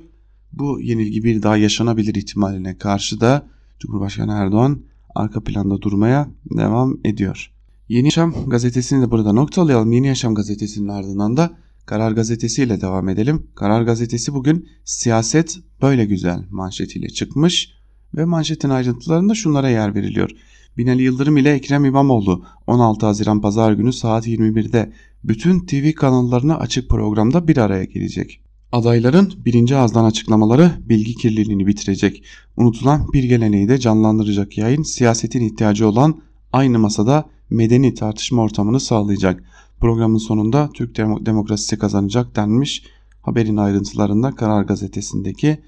[0.53, 3.47] Bu yenilgi bir daha yaşanabilir ihtimaline karşı da
[3.79, 4.83] Cumhurbaşkanı Erdoğan
[5.15, 7.53] arka planda durmaya devam ediyor.
[7.89, 9.93] Yeni Yaşam gazetesini de burada noktalayalım.
[9.93, 11.51] Yeni Yaşam gazetesinin ardından da
[11.87, 13.47] Karar Gazetesi ile devam edelim.
[13.55, 17.78] Karar Gazetesi bugün siyaset böyle güzel manşetiyle çıkmış
[18.17, 20.31] ve manşetin ayrıntılarında şunlara yer veriliyor.
[20.77, 24.93] Binali Yıldırım ile Ekrem İmamoğlu 16 Haziran Pazar günü saat 21'de
[25.25, 28.41] bütün TV kanallarına açık programda bir araya gelecek.
[28.73, 32.25] Adayların birinci ağızdan açıklamaları bilgi kirliliğini bitirecek.
[32.57, 36.21] Unutulan bir geleneği de canlandıracak yayın siyasetin ihtiyacı olan
[36.53, 39.45] aynı masada medeni tartışma ortamını sağlayacak.
[39.81, 42.83] Programın sonunda Türk demokrasisi kazanacak denmiş
[43.23, 45.59] haberin ayrıntılarında Karar Gazetesi'ndeki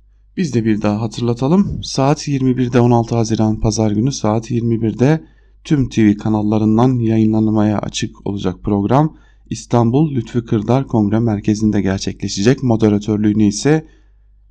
[0.40, 1.80] Biz de bir daha hatırlatalım.
[1.82, 5.24] Saat 21'de 16 Haziran Pazar günü saat 21'de
[5.64, 9.16] tüm TV kanallarından yayınlanmaya açık olacak program
[9.50, 12.62] İstanbul Lütfü Kırdar Kongre Merkezi'nde gerçekleşecek.
[12.62, 13.86] Moderatörlüğünü ise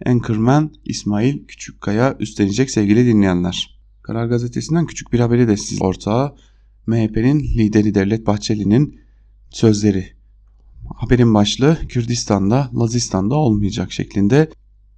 [0.05, 3.79] Anchorman İsmail Küçükkaya üstlenecek sevgili dinleyenler.
[4.01, 6.35] Karar Gazetesi'nden küçük bir haberi de siz ortağı
[6.87, 8.99] MHP'nin lideri Devlet Bahçeli'nin
[9.49, 10.07] sözleri.
[10.95, 14.49] Haberin başlığı Kürdistan'da, Lazistan'da olmayacak şeklinde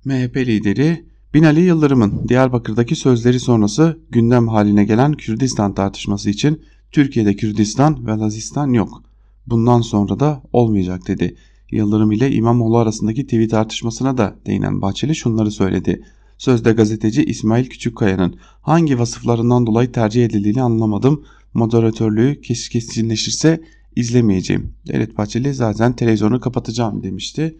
[0.06, 6.62] MHP lideri Binali Yıldırım'ın Diyarbakır'daki sözleri sonrası gündem haline gelen Kürdistan tartışması için
[6.92, 9.04] Türkiye'de Kürdistan ve Lazistan yok.
[9.48, 11.36] Bundan sonra da olmayacak dedi.
[11.72, 16.04] Yıldırım ile İmamoğlu arasındaki TV tartışmasına da değinen Bahçeli şunları söyledi.
[16.38, 21.24] Sözde gazeteci İsmail Küçükkaya'nın hangi vasıflarından dolayı tercih edildiğini anlamadım.
[21.54, 23.62] Moderatörlüğü kesinleşirse
[23.96, 24.74] izlemeyeceğim.
[24.88, 27.58] Devlet Bahçeli zaten televizyonu kapatacağım demişti.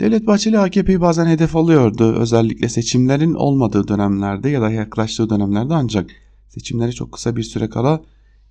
[0.00, 2.12] Devlet Bahçeli AKP'yi bazen hedef alıyordu.
[2.12, 6.10] Özellikle seçimlerin olmadığı dönemlerde ya da yaklaştığı dönemlerde ancak
[6.48, 8.02] seçimleri çok kısa bir süre kala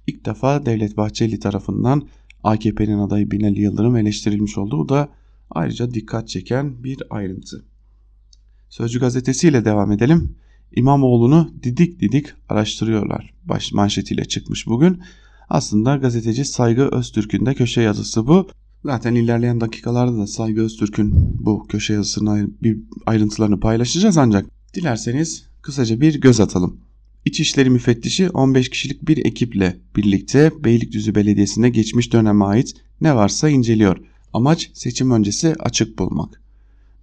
[0.08, 2.08] ilk defa Devlet Bahçeli tarafından
[2.44, 4.78] AKP'nin adayı Binali Yıldırım eleştirilmiş oldu.
[4.78, 5.10] Bu da
[5.52, 7.66] ayrıca dikkat çeken bir ayrıntı.
[8.70, 10.36] Sözcü gazetesiyle devam edelim.
[10.76, 13.34] İmamoğlu'nu didik didik araştırıyorlar.
[13.44, 15.02] Baş manşetiyle çıkmış bugün.
[15.50, 18.48] Aslında gazeteci Saygı Öztürk'ün de köşe yazısı bu.
[18.86, 22.58] Zaten ilerleyen dakikalarda da Saygı Öztürk'ün bu köşe yazısının
[23.06, 26.80] ayrıntılarını paylaşacağız ancak dilerseniz kısaca bir göz atalım.
[27.26, 33.98] İçişleri Müfettişi 15 kişilik bir ekiple birlikte Beylikdüzü Belediyesi'nde geçmiş döneme ait ne varsa inceliyor.
[34.34, 36.42] Amaç seçim öncesi açık bulmak.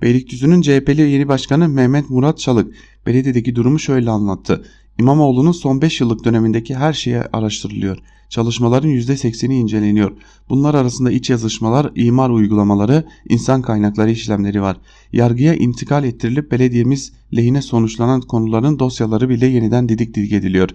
[0.03, 2.75] Beylikdüzü'nün CHP'li yeni başkanı Mehmet Murat Çalık
[3.07, 4.65] belediyedeki durumu şöyle anlattı.
[4.99, 7.99] İmamoğlu'nun son 5 yıllık dönemindeki her şeye araştırılıyor.
[8.29, 10.13] Çalışmaların %80'i inceleniyor.
[10.49, 14.77] Bunlar arasında iç yazışmalar, imar uygulamaları, insan kaynakları işlemleri var.
[15.13, 20.71] Yargıya intikal ettirilip belediyemiz lehine sonuçlanan konuların dosyaları bile yeniden didik didik ediliyor.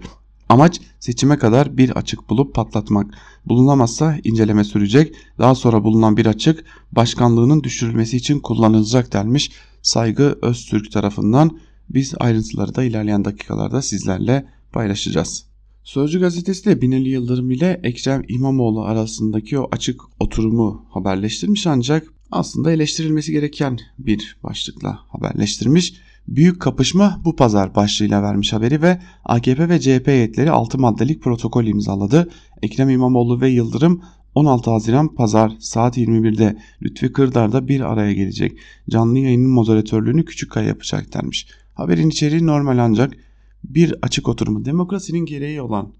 [0.48, 3.14] Amaç seçime kadar bir açık bulup patlatmak.
[3.46, 5.14] Bulunamazsa inceleme sürecek.
[5.38, 11.58] Daha sonra bulunan bir açık başkanlığının düşürülmesi için kullanılacak denmiş Saygı Öztürk tarafından.
[11.90, 15.46] Biz ayrıntıları da ilerleyen dakikalarda sizlerle paylaşacağız.
[15.84, 22.72] Sözcü gazetesi de Binali Yıldırım ile Ekrem İmamoğlu arasındaki o açık oturumu haberleştirmiş ancak aslında
[22.72, 25.94] eleştirilmesi gereken bir başlıkla haberleştirmiş.
[26.28, 31.64] Büyük kapışma bu pazar başlığıyla vermiş haberi ve AKP ve CHP heyetleri 6 maddelik protokol
[31.64, 32.30] imzaladı.
[32.62, 34.02] Ekrem İmamoğlu ve Yıldırım
[34.34, 38.58] 16 Haziran Pazar saat 21'de Lütfi Kırdar'da bir araya gelecek.
[38.90, 41.46] Canlı yayının moderatörlüğünü Küçükkaya yapacak denmiş.
[41.74, 43.16] Haberin içeriği normal ancak
[43.64, 45.92] bir açık oturumu demokrasinin gereği olan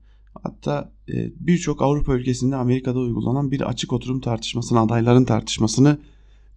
[0.42, 5.98] hatta e, birçok Avrupa ülkesinde Amerika'da uygulanan bir açık oturum tartışmasını adayların tartışmasını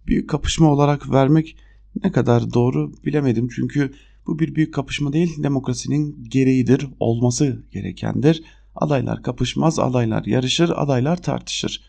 [0.06, 1.56] büyük kapışma olarak vermek
[2.04, 3.48] ne kadar doğru bilemedim.
[3.48, 3.92] Çünkü
[4.26, 8.42] bu bir büyük kapışma değil demokrasinin gereğidir olması gerekendir.
[8.74, 11.82] Adaylar kapışmaz adaylar yarışır adaylar tartışır.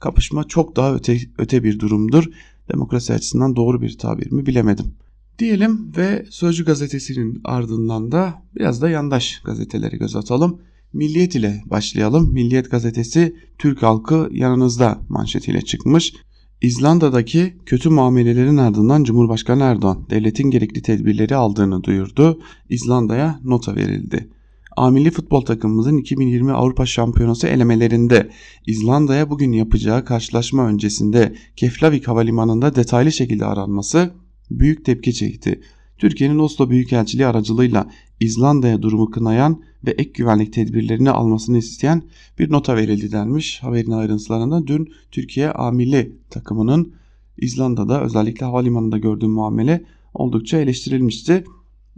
[0.00, 2.24] Kapışma çok daha öte, öte bir durumdur.
[2.72, 4.94] Demokrasi açısından doğru bir tabir mi bilemedim
[5.38, 10.60] diyelim ve Sözcü gazetesinin ardından da biraz da yandaş gazeteleri göz atalım.
[10.92, 12.32] Milliyet ile başlayalım.
[12.32, 16.14] Milliyet gazetesi Türk halkı yanınızda manşetiyle çıkmış.
[16.62, 22.40] İzlanda'daki kötü muamelelerin ardından Cumhurbaşkanı Erdoğan devletin gerekli tedbirleri aldığını duyurdu.
[22.68, 24.28] İzlanda'ya nota verildi.
[24.76, 28.30] Amilli futbol takımımızın 2020 Avrupa Şampiyonası elemelerinde
[28.66, 34.10] İzlanda'ya bugün yapacağı karşılaşma öncesinde Keflavik Havalimanı'nda detaylı şekilde aranması
[34.50, 35.60] büyük tepki çekti.
[35.98, 42.02] Türkiye'nin Oslo Büyükelçiliği aracılığıyla İzlanda'ya durumu kınayan ve ek güvenlik tedbirlerini almasını isteyen
[42.38, 43.62] bir nota verildi denmiş.
[43.62, 46.92] Haberin ayrıntılarında dün Türkiye amili takımının
[47.38, 51.44] İzlanda'da özellikle havalimanında gördüğü muamele oldukça eleştirilmişti.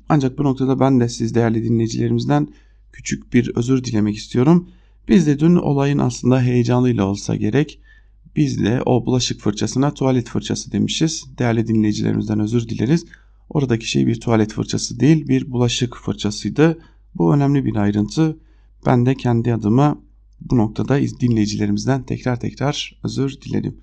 [0.09, 2.49] Ancak bu noktada ben de siz değerli dinleyicilerimizden
[2.93, 4.69] küçük bir özür dilemek istiyorum.
[5.09, 7.81] Biz de dün olayın aslında heyecanıyla olsa gerek
[8.37, 11.25] biz de o bulaşık fırçasına tuvalet fırçası demişiz.
[11.38, 13.05] Değerli dinleyicilerimizden özür dileriz.
[13.51, 16.79] Oradaki şey bir tuvalet fırçası değil bir bulaşık fırçasıydı.
[17.14, 18.37] Bu önemli bir ayrıntı.
[18.87, 19.99] Ben de kendi adıma
[20.41, 23.77] bu noktada dinleyicilerimizden tekrar tekrar özür dilerim.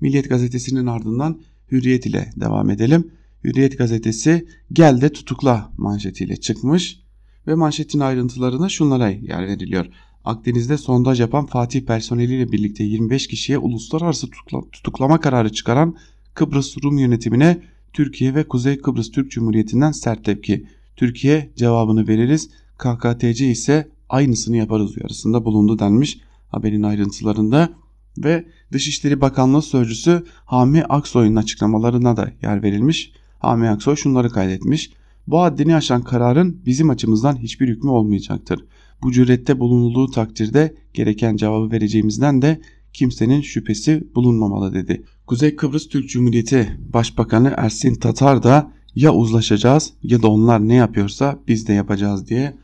[0.00, 1.40] Milliyet gazetesinin ardından
[1.72, 3.10] Hürriyet ile devam edelim.
[3.44, 7.00] Hürriyet gazetesi gel de tutukla manşetiyle çıkmış
[7.46, 9.86] ve manşetin ayrıntılarına şunlara yer veriliyor.
[10.26, 14.28] Akdeniz'de sondaj yapan Fatih personeliyle birlikte 25 kişiye uluslararası
[14.72, 15.96] tutuklama kararı çıkaran
[16.34, 17.62] Kıbrıs Rum yönetimine
[17.92, 20.66] Türkiye ve Kuzey Kıbrıs Türk Cumhuriyeti'nden sert tepki.
[20.96, 27.70] Türkiye cevabını veririz, KKTC ise aynısını yaparız uyarısında bulundu denmiş haberin ayrıntılarında
[28.18, 33.12] ve Dışişleri Bakanlığı Sözcüsü Hami Aksoy'un açıklamalarına da yer verilmiş.
[33.38, 34.90] Hami Aksoy şunları kaydetmiş.
[35.26, 38.64] Bu haddini aşan kararın bizim açımızdan hiçbir hükmü olmayacaktır.
[39.02, 42.60] Bu cürette bulunulduğu takdirde gereken cevabı vereceğimizden de
[42.92, 45.02] kimsenin şüphesi bulunmamalı dedi.
[45.26, 51.38] Kuzey Kıbrıs Türk Cumhuriyeti Başbakanı Ersin Tatar da ya uzlaşacağız ya da onlar ne yapıyorsa
[51.48, 52.56] biz de yapacağız diye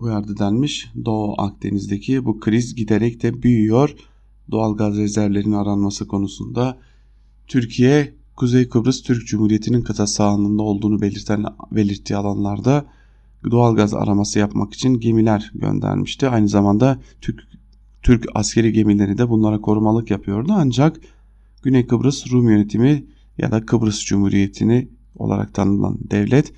[0.00, 0.90] uyardı denmiş.
[1.04, 3.94] Doğu Akdeniz'deki bu kriz giderek de büyüyor.
[4.50, 6.78] Doğal gaz rezervlerinin aranması konusunda
[7.46, 12.86] Türkiye Kuzey Kıbrıs Türk Cumhuriyeti'nin kıta sahanlığında olduğunu belirten, belirttiği alanlarda
[13.50, 16.28] doğal gaz araması yapmak için gemiler göndermişti.
[16.28, 17.40] Aynı zamanda Türk,
[18.02, 20.52] Türk askeri gemileri de bunlara korumalık yapıyordu.
[20.56, 21.00] Ancak
[21.62, 23.04] Güney Kıbrıs Rum yönetimi
[23.38, 26.52] ya da Kıbrıs Cumhuriyeti'ni olarak tanınan devlet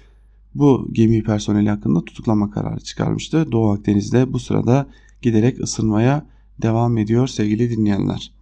[0.55, 3.53] bu gemi personeli hakkında tutuklama kararı çıkarmıştı.
[3.53, 4.87] Doğu Akdeniz'de bu sırada
[5.23, 6.27] giderek ısınmaya
[6.63, 8.33] devam ediyor sevgili dinleyenler.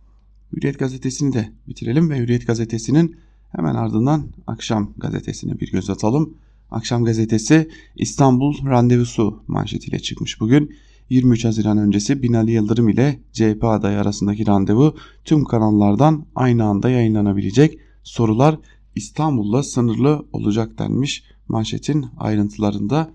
[0.53, 3.17] Hürriyet gazetesini de bitirelim ve Hürriyet gazetesinin
[3.57, 6.35] hemen ardından Akşam gazetesine bir göz atalım.
[6.71, 10.75] Akşam gazetesi İstanbul randevusu manşetiyle çıkmış bugün.
[11.11, 17.79] 23 Haziran öncesi Binali Yıldırım ile CHP adayı arasındaki randevu tüm kanallardan aynı anda yayınlanabilecek.
[18.03, 18.59] Sorular
[18.95, 23.11] İstanbul'la sınırlı olacak denmiş manşetin ayrıntılarında.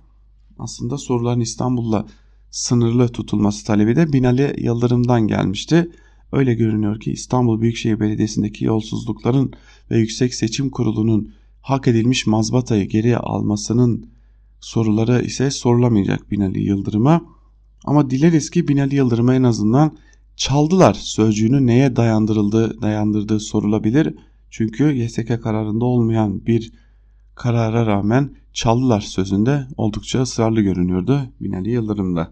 [0.59, 2.05] Aslında soruların İstanbul'la
[2.51, 5.91] sınırlı tutulması talebi de Binali Yıldırım'dan gelmişti.
[6.31, 9.53] Öyle görünüyor ki İstanbul Büyükşehir Belediyesi'ndeki yolsuzlukların
[9.91, 14.09] ve Yüksek Seçim Kurulu'nun hak edilmiş mazbatayı geriye almasının
[14.59, 17.21] soruları ise sorulamayacak Binali Yıldırım'a.
[17.85, 19.97] Ama dileriz ki Binali Yıldırım'a en azından
[20.35, 24.15] çaldılar sözcüğünü neye dayandırıldığı, dayandırdığı sorulabilir.
[24.49, 26.71] Çünkü YSK kararında olmayan bir
[27.35, 32.31] karara rağmen çaldılar sözünde oldukça ısrarlı görünüyordu Binali Yıldırım'da.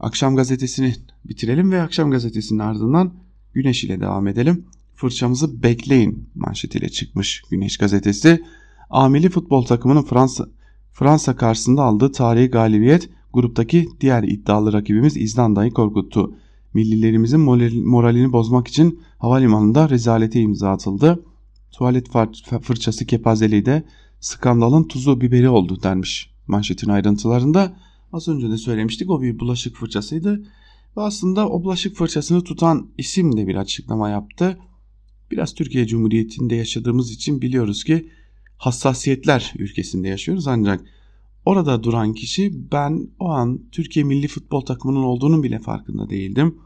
[0.00, 3.12] Akşam gazetesini bitirelim ve akşam gazetesinin ardından
[3.54, 4.64] Güneş ile devam edelim.
[4.96, 8.42] Fırçamızı bekleyin manşetiyle çıkmış Güneş gazetesi.
[8.90, 10.46] Amili futbol takımının Fransa
[10.92, 16.34] Fransa karşısında aldığı tarihi galibiyet gruptaki diğer iddialı rakibimiz İzlanda'yı korkuttu.
[16.74, 17.40] Millilerimizin
[17.84, 21.24] moralini bozmak için havalimanında rezalete imza atıldı.
[21.72, 22.08] Tuvalet
[22.62, 23.84] fırçası kepazeliği de
[24.20, 27.76] skandalın tuzu biberi oldu denmiş manşetin ayrıntılarında.
[28.12, 30.42] Az önce de söylemiştik o bir bulaşık fırçasıydı.
[30.96, 34.58] Ve aslında o bulaşık fırçasını tutan isim de bir açıklama yaptı.
[35.34, 38.08] Biraz Türkiye Cumhuriyeti'nde yaşadığımız için biliyoruz ki
[38.58, 40.84] hassasiyetler ülkesinde yaşıyoruz ancak
[41.44, 46.58] orada duran kişi ben o an Türkiye milli futbol takımının olduğunun bile farkında değildim.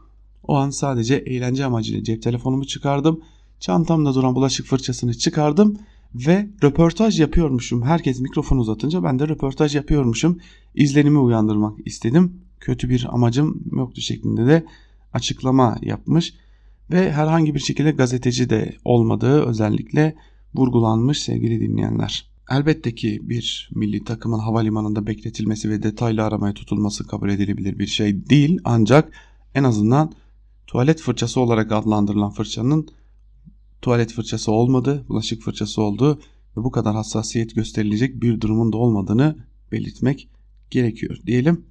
[0.43, 3.21] O an sadece eğlence amacıyla cep telefonumu çıkardım.
[3.59, 5.77] Çantamda duran bulaşık fırçasını çıkardım
[6.15, 7.81] ve röportaj yapıyormuşum.
[7.81, 10.39] Herkes mikrofon uzatınca ben de röportaj yapıyormuşum.
[10.75, 12.41] İzlenimi uyandırmak istedim.
[12.59, 14.65] Kötü bir amacım yoktu şeklinde de
[15.13, 16.33] açıklama yapmış
[16.91, 20.15] ve herhangi bir şekilde gazeteci de olmadığı özellikle
[20.55, 22.29] vurgulanmış sevgili dinleyenler.
[22.51, 28.29] Elbette ki bir milli takımın havalimanında bekletilmesi ve detaylı aramaya tutulması kabul edilebilir bir şey
[28.29, 29.13] değil ancak
[29.55, 30.13] en azından
[30.67, 32.87] tuvalet fırçası olarak adlandırılan fırçanın
[33.81, 36.21] tuvalet fırçası olmadı, bulaşık fırçası oldu
[36.57, 39.37] ve bu kadar hassasiyet gösterilecek bir durumun da olmadığını
[39.71, 40.29] belirtmek
[40.71, 41.65] gerekiyor diyelim.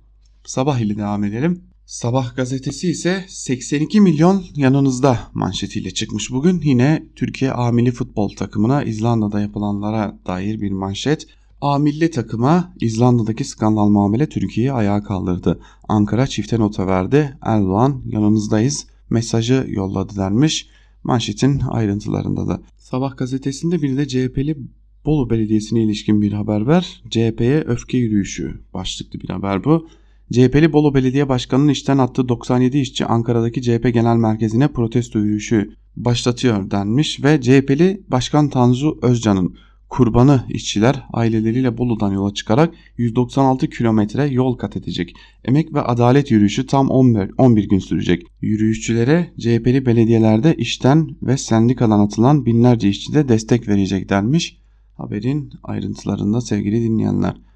[0.45, 1.68] Sabah ile devam edelim.
[1.89, 6.61] Sabah gazetesi ise 82 milyon yanınızda manşetiyle çıkmış bugün.
[6.65, 11.27] Yine Türkiye A milli futbol takımına İzlanda'da yapılanlara dair bir manşet.
[11.61, 15.61] A milli takıma İzlanda'daki skandal muamele Türkiye'yi ayağa kaldırdı.
[15.89, 17.37] Ankara çifte nota verdi.
[17.43, 20.69] Erdoğan yanınızdayız mesajı yolladı denmiş
[21.05, 22.61] manşetin ayrıntılarında da.
[22.77, 24.59] Sabah gazetesinde bir de CHP'li
[25.05, 27.03] Bolu Belediyesi'ne ilişkin bir haber var.
[27.11, 29.89] CHP'ye öfke yürüyüşü başlıklı bir haber bu.
[30.33, 36.71] CHP'li Bolu Belediye Başkanı'nın işten attığı 97 işçi Ankara'daki CHP Genel Merkezi'ne protesto yürüyüşü başlatıyor
[36.71, 39.57] denmiş ve CHP'li Başkan Tanzu Özcan'ın
[39.89, 45.15] kurbanı işçiler aileleriyle Bolu'dan yola çıkarak 196 kilometre yol kat edecek.
[45.45, 48.23] Emek ve adalet yürüyüşü tam 11, 11 gün sürecek.
[48.41, 54.59] Yürüyüşçülere CHP'li belediyelerde işten ve sendikadan atılan binlerce işçi de destek verecek denmiş.
[54.97, 57.48] Haberin ayrıntılarında sevgili dinleyenler.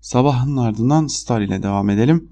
[0.00, 2.28] Sabahın ardından Star ile devam edelim.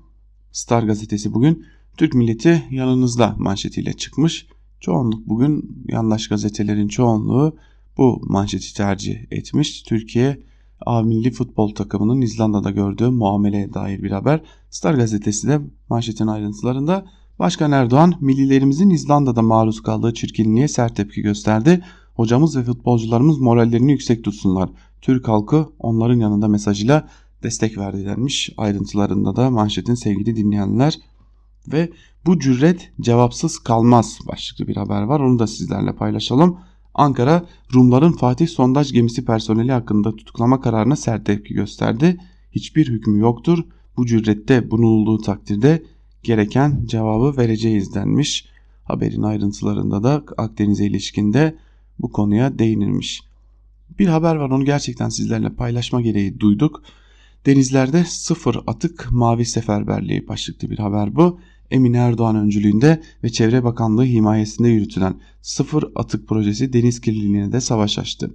[0.52, 4.46] Star gazetesi bugün Türk milleti yanınızda manşetiyle çıkmış.
[4.80, 7.56] Çoğunluk bugün yandaş gazetelerin çoğunluğu
[7.98, 9.82] bu manşeti tercih etmiş.
[9.82, 10.42] Türkiye
[10.86, 14.40] A milli futbol takımının İzlanda'da gördüğü muameleye dair bir haber.
[14.70, 17.06] Star gazetesi de manşetin ayrıntılarında
[17.38, 21.84] Başkan Erdoğan millilerimizin İzlanda'da maruz kaldığı çirkinliğe sert tepki gösterdi.
[22.14, 24.70] Hocamız ve futbolcularımız morallerini yüksek tutsunlar.
[25.00, 27.08] Türk halkı onların yanında mesajıyla
[27.42, 28.50] destek verdi denmiş.
[28.56, 30.98] Ayrıntılarında da manşetin sevgili dinleyenler
[31.72, 31.90] ve
[32.26, 35.20] bu cüret cevapsız kalmaz başlıklı bir haber var.
[35.20, 36.58] Onu da sizlerle paylaşalım.
[36.94, 42.20] Ankara, Rumların Fatih sondaj gemisi personeli hakkında tutuklama kararına sert tepki gösterdi.
[42.52, 43.64] Hiçbir hükmü yoktur.
[43.96, 45.82] Bu cürette bulunulduğu takdirde
[46.22, 48.48] gereken cevabı vereceğiz denmiş.
[48.84, 51.56] Haberin ayrıntılarında da Akdeniz'e ilişkinde
[51.98, 53.20] bu konuya değinilmiş.
[53.98, 56.82] Bir haber var onu gerçekten sizlerle paylaşma gereği duyduk.
[57.46, 61.38] Denizlerde sıfır atık mavi seferberliği başlıklı bir haber bu.
[61.70, 67.98] Emine Erdoğan öncülüğünde ve Çevre Bakanlığı himayesinde yürütülen Sıfır Atık projesi deniz kirliliğine de savaş
[67.98, 68.34] açtı.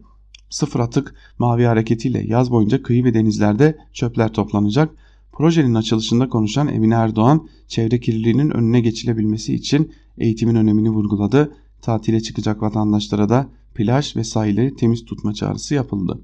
[0.50, 4.96] Sıfır Atık mavi hareketiyle yaz boyunca kıyı ve denizlerde çöpler toplanacak.
[5.32, 11.56] Projenin açılışında konuşan Emine Erdoğan, çevre kirliliğinin önüne geçilebilmesi için eğitimin önemini vurguladı.
[11.82, 16.22] Tatile çıkacak vatandaşlara da plaj ve sahilleri temiz tutma çağrısı yapıldı.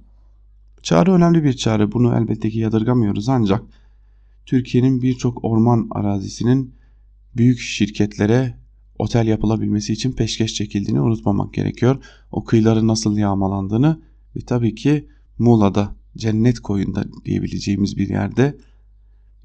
[0.88, 3.64] Çağrı önemli bir çağrı bunu elbette ki yadırgamıyoruz ancak
[4.46, 6.74] Türkiye'nin birçok orman arazisinin
[7.38, 8.58] büyük şirketlere
[9.00, 12.04] otel yapılabilmesi için peşkeş çekildiğini unutmamak gerekiyor.
[12.32, 14.02] O kıyıların nasıl yağmalandığını
[14.36, 15.08] ve tabii ki
[15.40, 18.58] Muğla'da cennet koyunda diyebileceğimiz bir yerde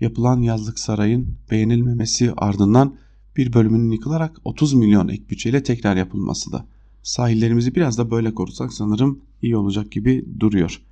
[0.00, 2.96] yapılan yazlık sarayın beğenilmemesi ardından
[3.36, 6.66] bir bölümünün yıkılarak 30 milyon ek bütçeyle tekrar yapılması da.
[7.02, 10.82] Sahillerimizi biraz da böyle korusak sanırım iyi olacak gibi duruyor.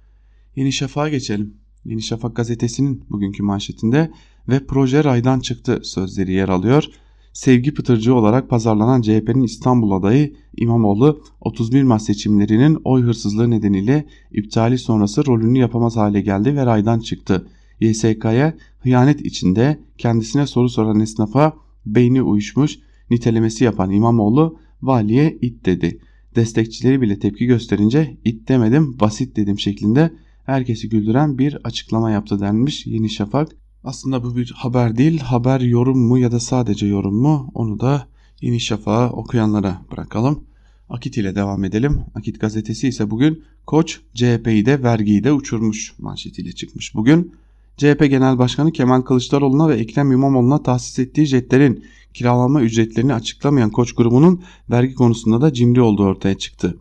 [0.57, 1.55] Yeni Şafak'a geçelim.
[1.85, 4.11] Yeni Şafak gazetesinin bugünkü manşetinde
[4.49, 6.85] ve proje raydan çıktı sözleri yer alıyor.
[7.33, 14.79] Sevgi pıtırcı olarak pazarlanan CHP'nin İstanbul adayı İmamoğlu 31 Mart seçimlerinin oy hırsızlığı nedeniyle iptali
[14.79, 17.47] sonrası rolünü yapamaz hale geldi ve raydan çıktı.
[17.81, 22.79] YSK'ya hıyanet içinde kendisine soru soran esnafa beyni uyuşmuş
[23.11, 26.01] nitelemesi yapan İmamoğlu valiye it dedi.
[26.37, 30.11] Destekçileri bile tepki gösterince it demedim basit dedim şeklinde
[30.51, 33.57] herkesi güldüren bir açıklama yaptı denmiş Yeni Şafak.
[33.85, 38.07] Aslında bu bir haber değil haber yorum mu ya da sadece yorum mu onu da
[38.41, 40.45] Yeni Şafak'a okuyanlara bırakalım.
[40.89, 42.01] Akit ile devam edelim.
[42.15, 47.33] Akit gazetesi ise bugün Koç CHP'yi de vergiyi de uçurmuş manşetiyle çıkmış bugün.
[47.77, 51.85] CHP Genel Başkanı Kemal Kılıçdaroğlu'na ve Ekrem İmamoğlu'na tahsis ettiği jetlerin
[52.15, 56.77] kiralama ücretlerini açıklamayan Koç grubunun vergi konusunda da cimri olduğu ortaya çıktı.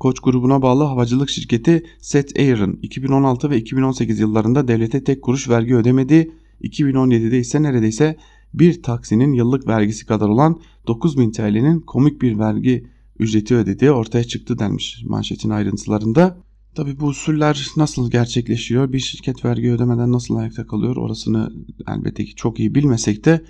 [0.00, 5.76] Koç grubuna bağlı havacılık şirketi Set Air'ın 2016 ve 2018 yıllarında devlete tek kuruş vergi
[5.76, 6.32] ödemediği,
[6.62, 8.16] 2017'de ise neredeyse
[8.54, 12.86] bir taksinin yıllık vergisi kadar olan 9000 TL'nin komik bir vergi
[13.18, 16.38] ücreti ödediği ortaya çıktı denmiş manşetin ayrıntılarında.
[16.74, 21.52] Tabi bu usuller nasıl gerçekleşiyor, bir şirket vergi ödemeden nasıl ayakta kalıyor orasını
[21.88, 23.44] elbette ki çok iyi bilmesek de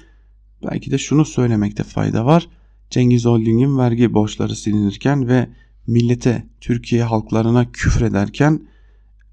[0.71, 2.49] belki de şunu söylemekte fayda var.
[2.91, 5.49] Cengiz Holding'in vergi borçları silinirken ve
[5.87, 8.61] millete, Türkiye halklarına küfrederken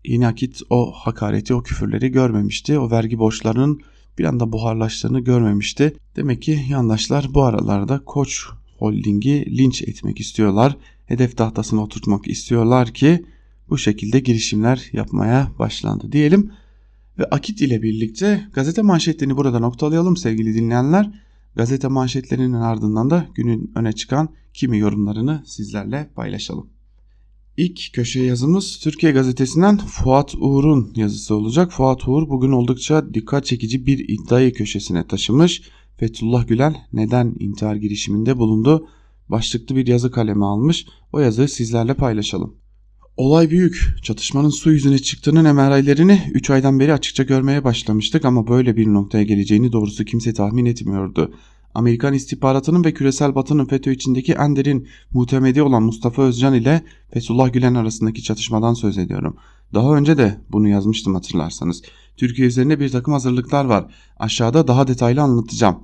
[0.05, 2.79] yine akit o hakareti, o küfürleri görmemişti.
[2.79, 3.81] O vergi borçlarının
[4.17, 5.93] bir anda buharlaştığını görmemişti.
[6.15, 8.45] Demek ki yandaşlar bu aralarda Koç
[8.77, 10.77] Holding'i linç etmek istiyorlar.
[11.05, 13.25] Hedef tahtasına oturtmak istiyorlar ki
[13.69, 16.51] bu şekilde girişimler yapmaya başlandı diyelim.
[17.19, 21.12] Ve Akit ile birlikte gazete manşetlerini burada noktalayalım sevgili dinleyenler.
[21.58, 26.70] Gazete manşetlerinin ardından da günün öne çıkan kimi yorumlarını sizlerle paylaşalım.
[27.58, 31.72] İlk köşe yazımız Türkiye Gazetesi'nden Fuat Uğur'un yazısı olacak.
[31.72, 35.62] Fuat Uğur bugün oldukça dikkat çekici bir iddiayı köşesine taşımış.
[35.98, 38.88] Fethullah Gülen neden intihar girişiminde bulundu?
[39.30, 40.88] Başlıklı bir yazı kaleme almış.
[41.13, 42.56] O yazıyı sizlerle paylaşalım.
[43.17, 43.95] Olay büyük.
[44.03, 49.23] Çatışmanın su yüzüne çıktığının emarelerini 3 aydan beri açıkça görmeye başlamıştık ama böyle bir noktaya
[49.23, 51.34] geleceğini doğrusu kimse tahmin etmiyordu.
[51.73, 57.53] Amerikan istihbaratının ve küresel batının FETÖ içindeki en derin muhtemedi olan Mustafa Özcan ile Fethullah
[57.53, 59.38] Gülen arasındaki çatışmadan söz ediyorum.
[59.73, 61.82] Daha önce de bunu yazmıştım hatırlarsanız.
[62.17, 63.86] Türkiye üzerinde bir takım hazırlıklar var.
[64.17, 65.77] Aşağıda daha detaylı anlatacağım.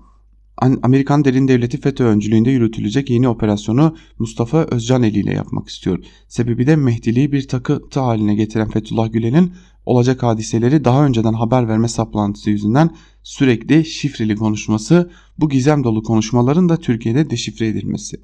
[0.58, 6.00] Amerikan derin devleti FETÖ öncülüğünde yürütülecek yeni operasyonu Mustafa Özcan eliyle yapmak istiyor.
[6.28, 9.54] Sebebi de Mehdiliği bir takıntı haline getiren Fethullah Gülen'in
[9.86, 12.90] olacak hadiseleri daha önceden haber verme saplantısı yüzünden
[13.24, 18.18] sürekli şifreli konuşması, bu gizem dolu konuşmaların da Türkiye'de deşifre edilmesi.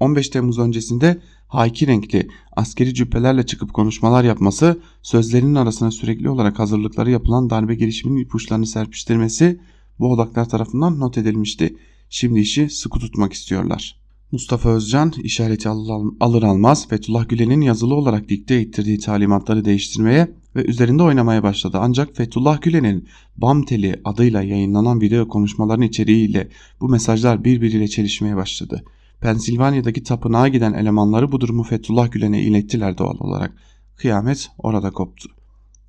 [0.00, 7.10] 15 Temmuz öncesinde haki renkli askeri cübbelerle çıkıp konuşmalar yapması, sözlerinin arasına sürekli olarak hazırlıkları
[7.10, 9.60] yapılan darbe girişiminin ipuçlarını serpiştirmesi
[9.98, 11.76] bu odaklar tarafından not edilmişti.
[12.08, 14.04] Şimdi işi sıkı tutmak istiyorlar.
[14.32, 15.68] Mustafa Özcan işareti
[16.20, 21.78] alır almaz Fethullah Gülen'in yazılı olarak dikte ettirdiği talimatları değiştirmeye ve üzerinde oynamaya başladı.
[21.80, 26.48] Ancak Fethullah Gülen'in Bamteli adıyla yayınlanan video konuşmaların içeriğiyle
[26.80, 28.84] bu mesajlar birbiriyle çelişmeye başladı.
[29.20, 33.52] Pensilvanya'daki tapınağa giden elemanları bu durumu Fethullah Gülen'e ilettiler doğal olarak.
[33.96, 35.28] Kıyamet orada koptu.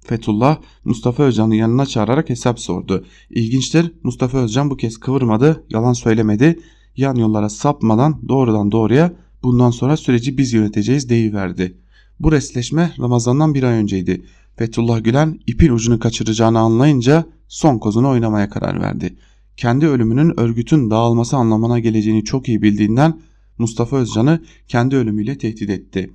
[0.06, 3.06] Fethullah Mustafa Özcan'ı yanına çağırarak hesap sordu.
[3.30, 6.60] İlginçtir Mustafa Özcan bu kez kıvırmadı, yalan söylemedi.
[6.96, 9.14] Yan yollara sapmadan doğrudan doğruya
[9.46, 11.78] Bundan sonra süreci biz yöneteceğiz deyiverdi.
[12.20, 14.26] Bu resleşme Ramazan'dan bir ay önceydi.
[14.56, 19.18] Fethullah Gülen ipin ucunu kaçıracağını anlayınca son kozunu oynamaya karar verdi.
[19.58, 23.22] Kendi ölümünün örgütün dağılması anlamına geleceğini çok iyi bildiğinden
[23.58, 26.14] Mustafa Özcan'ı kendi ölümüyle tehdit etti.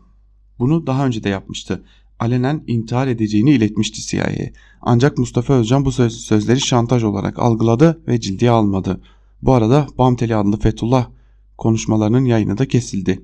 [0.58, 1.84] Bunu daha önce de yapmıştı.
[2.20, 4.52] Alenen intihar edeceğini iletmişti CIA'ye.
[4.82, 9.00] Ancak Mustafa Özcan bu söz, sözleri şantaj olarak algıladı ve ciddiye almadı.
[9.42, 11.06] Bu arada Bamteli adlı Fethullah
[11.58, 13.22] konuşmalarının yayını da kesildi.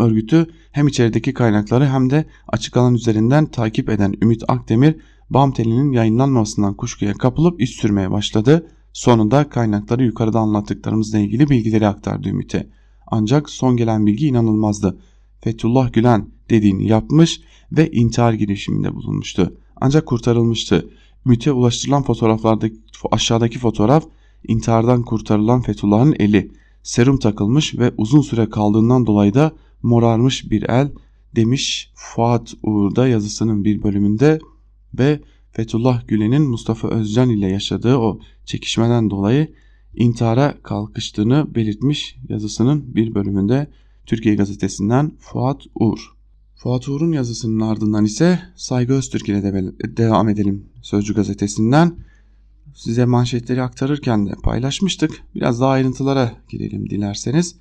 [0.00, 4.96] Örgütü hem içerideki kaynakları hem de açık alan üzerinden takip eden Ümit Akdemir
[5.30, 8.70] Bamteli'nin yayınlanmasından kuşkuya kapılıp iş sürmeye başladı.
[8.92, 12.70] Sonunda kaynakları yukarıda anlattıklarımızla ilgili bilgileri aktardı Ümit'e.
[13.06, 14.98] Ancak son gelen bilgi inanılmazdı.
[15.40, 17.40] Fethullah Gülen dediğini yapmış
[17.72, 19.54] ve intihar girişiminde bulunmuştu.
[19.76, 20.90] Ancak kurtarılmıştı.
[21.26, 22.76] Ümit'e ulaştırılan fotoğraflardaki
[23.10, 24.04] aşağıdaki fotoğraf
[24.48, 26.50] intihardan kurtarılan Fethullah'ın eli.
[26.82, 29.52] Serum takılmış ve uzun süre kaldığından dolayı da
[29.82, 30.92] morarmış bir el
[31.36, 34.38] demiş Fuat Uğur'da yazısının bir bölümünde
[34.98, 35.20] ve
[35.52, 39.54] Fethullah Gülen'in Mustafa Özcan ile yaşadığı o çekişmeden dolayı
[39.94, 43.70] intihara kalkıştığını belirtmiş yazısının bir bölümünde
[44.06, 46.13] Türkiye Gazetesi'nden Fuat Uğur.
[46.64, 51.94] Fuat Uğur'un yazısının ardından ise Saygı Öztürk ile de devam edelim Sözcü Gazetesi'nden.
[52.74, 55.10] Size manşetleri aktarırken de paylaşmıştık.
[55.34, 57.56] Biraz daha ayrıntılara girelim dilerseniz.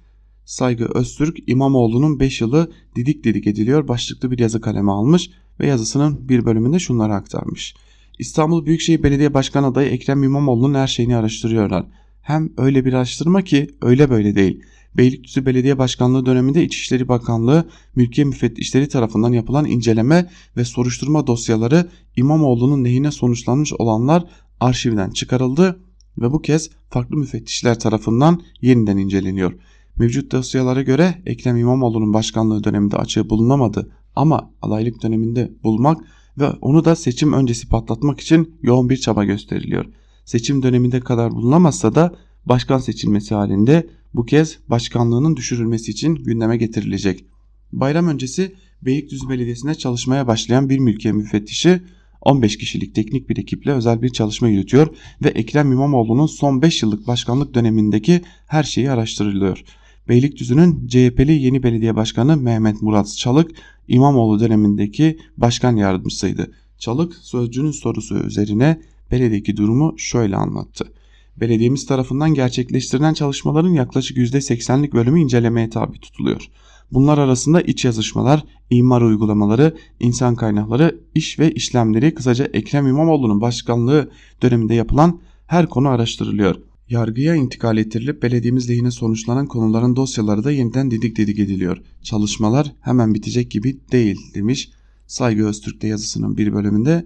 [0.46, 5.30] Saygı Öztürk İmamoğlu'nun 5 yılı didik didik ediliyor başlıklı bir yazı kaleme almış
[5.60, 7.76] ve yazısının bir bölümünde şunları aktarmış.
[8.20, 11.86] İstanbul Büyükşehir Belediye Başkan adayı Ekrem İmamoğlu'nun her şeyini araştırıyorlar.
[12.22, 14.64] Hem öyle bir araştırma ki öyle böyle değil.
[14.98, 22.86] Beylikdüzü Belediye Başkanlığı döneminde İçişleri Bakanlığı mülkiye müfettişleri tarafından yapılan inceleme ve soruşturma dosyaları İmamoğlu'nun
[22.86, 24.26] lehine sonuçlanmış olanlar
[24.60, 25.80] arşivden çıkarıldı
[26.18, 29.54] ve bu kez farklı müfettişler tarafından yeniden inceleniyor.
[29.98, 36.02] Mevcut dosyalara göre Ekrem İmamoğlu'nun başkanlığı döneminde açığı bulunamadı ama adaylık döneminde bulmak
[36.38, 39.86] ve onu da seçim öncesi patlatmak için yoğun bir çaba gösteriliyor.
[40.26, 42.16] Seçim döneminde kadar bulunamazsa da
[42.46, 47.26] başkan seçilmesi halinde bu kez başkanlığının düşürülmesi için gündeme getirilecek.
[47.72, 51.82] Bayram öncesi Beylikdüzü Belediyesi'nde çalışmaya başlayan bir mülkiye müfettişi
[52.22, 54.88] 15 kişilik teknik bir ekiple özel bir çalışma yürütüyor
[55.24, 59.64] ve Ekrem İmamoğlu'nun son 5 yıllık başkanlık dönemindeki her şeyi araştırılıyor.
[60.10, 63.52] Beylikdüzü'nün CHP'li yeni belediye başkanı Mehmet Murat Çalık
[63.88, 66.52] İmamoğlu dönemindeki başkan yardımcısıydı.
[66.78, 70.94] Çalık sözcünün sorusu üzerine belediyeki durumu şöyle anlattı.
[71.38, 76.50] Belediyemiz tarafından gerçekleştirilen çalışmaların yaklaşık %80'lik bölümü incelemeye tabi tutuluyor.
[76.92, 84.12] Bunlar arasında iç yazışmalar, imar uygulamaları, insan kaynakları, iş ve işlemleri kısaca Ekrem İmamoğlu'nun başkanlığı
[84.42, 86.56] döneminde yapılan her konu araştırılıyor.
[86.90, 91.78] Yargıya intikal ettirilip belediyemiz lehine sonuçlanan konuların dosyaları da yeniden didik didik ediliyor.
[92.02, 94.70] Çalışmalar hemen bitecek gibi değil demiş
[95.08, 97.06] Saygı Öztürk'te yazısının bir bölümünde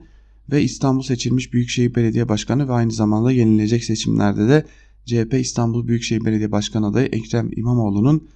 [0.51, 4.65] ve İstanbul seçilmiş Büyükşehir Belediye Başkanı ve aynı zamanda yenilecek seçimlerde de
[5.05, 8.27] CHP İstanbul Büyükşehir Belediye Başkanı adayı Ekrem İmamoğlu'nun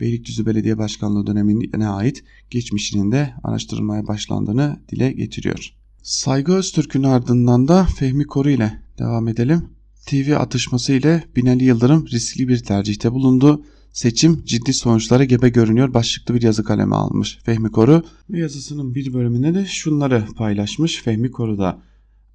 [0.00, 5.74] Beylikdüzü Belediye Başkanlığı dönemine ait geçmişinin de araştırılmaya başlandığını dile getiriyor.
[6.02, 9.64] Saygı Öztürk'ün ardından da Fehmi Koru ile devam edelim.
[10.06, 13.64] TV atışması ile Binali Yıldırım riskli bir tercihte bulundu.
[13.98, 18.02] Seçim ciddi sonuçlara gebe görünüyor başlıklı bir yazı kaleme almış Fehmi Koru.
[18.30, 21.82] Ve yazısının bir bölümünde de şunları paylaşmış Fehmi Koru'da.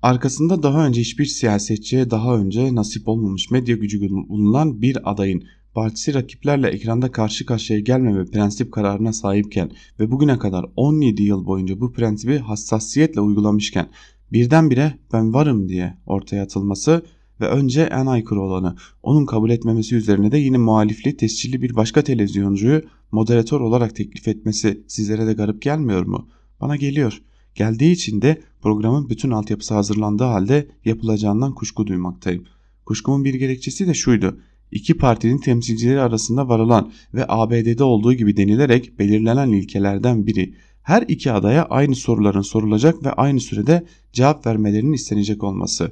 [0.01, 5.43] Arkasında daha önce hiçbir siyasetçiye daha önce nasip olmamış medya gücü bulunan bir adayın
[5.73, 11.79] partisi rakiplerle ekranda karşı karşıya gelmeme prensip kararına sahipken ve bugüne kadar 17 yıl boyunca
[11.79, 13.89] bu prensibi hassasiyetle uygulamışken
[14.31, 17.03] birdenbire ben varım diye ortaya atılması
[17.43, 22.01] ve önce en aykırı olanı onun kabul etmemesi üzerine de yine muhalifli tescilli bir başka
[22.01, 22.81] televizyoncuyu
[23.11, 26.27] moderatör olarak teklif etmesi sizlere de garip gelmiyor mu?
[26.61, 27.21] Bana geliyor.
[27.55, 32.43] Geldiği için de programın bütün altyapısı hazırlandığı halde yapılacağından kuşku duymaktayım.
[32.85, 34.39] Kuşkumun bir gerekçesi de şuydu.
[34.71, 41.31] İki partinin temsilcileri arasında varılan ve ABD'de olduğu gibi denilerek belirlenen ilkelerden biri her iki
[41.31, 45.91] adaya aynı soruların sorulacak ve aynı sürede cevap vermelerinin istenecek olması.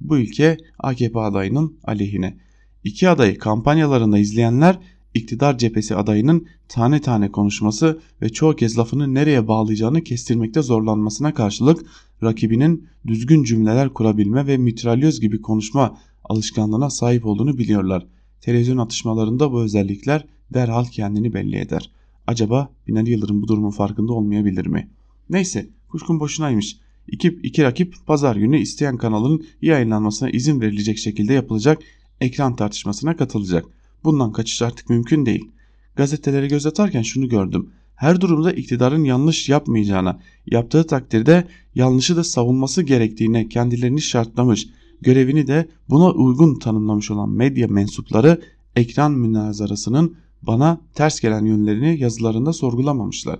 [0.00, 2.36] Bu ülke AKP adayının aleyhine.
[2.84, 4.78] İki adayı kampanyalarında izleyenler
[5.14, 11.86] iktidar cephesi adayının tane tane konuşması ve çoğu kez lafını nereye bağlayacağını kestirmekte zorlanmasına karşılık
[12.22, 18.06] rakibinin düzgün cümleler kurabilme ve mitralyöz gibi konuşma alışkanlığına sahip olduğunu biliyorlar.
[18.40, 21.90] Televizyon atışmalarında bu özellikler derhal kendini belli eder.
[22.26, 24.90] Acaba Binali Yıldırım bu durumun farkında olmayabilir mi?
[25.30, 26.76] Neyse kuşkun boşunaymış.
[27.08, 31.78] İki, iki rakip pazar günü isteyen kanalın yayınlanmasına izin verilecek şekilde yapılacak
[32.20, 33.64] ekran tartışmasına katılacak.
[34.04, 35.50] Bundan kaçış artık mümkün değil.
[35.96, 37.70] gazeteleri göz atarken şunu gördüm.
[37.94, 44.68] Her durumda iktidarın yanlış yapmayacağına, yaptığı takdirde yanlışı da savunması gerektiğine kendilerini şartlamış,
[45.00, 48.40] görevini de buna uygun tanımlamış olan medya mensupları
[48.76, 53.38] ekran münazarasının bana ters gelen yönlerini yazılarında sorgulamamışlar.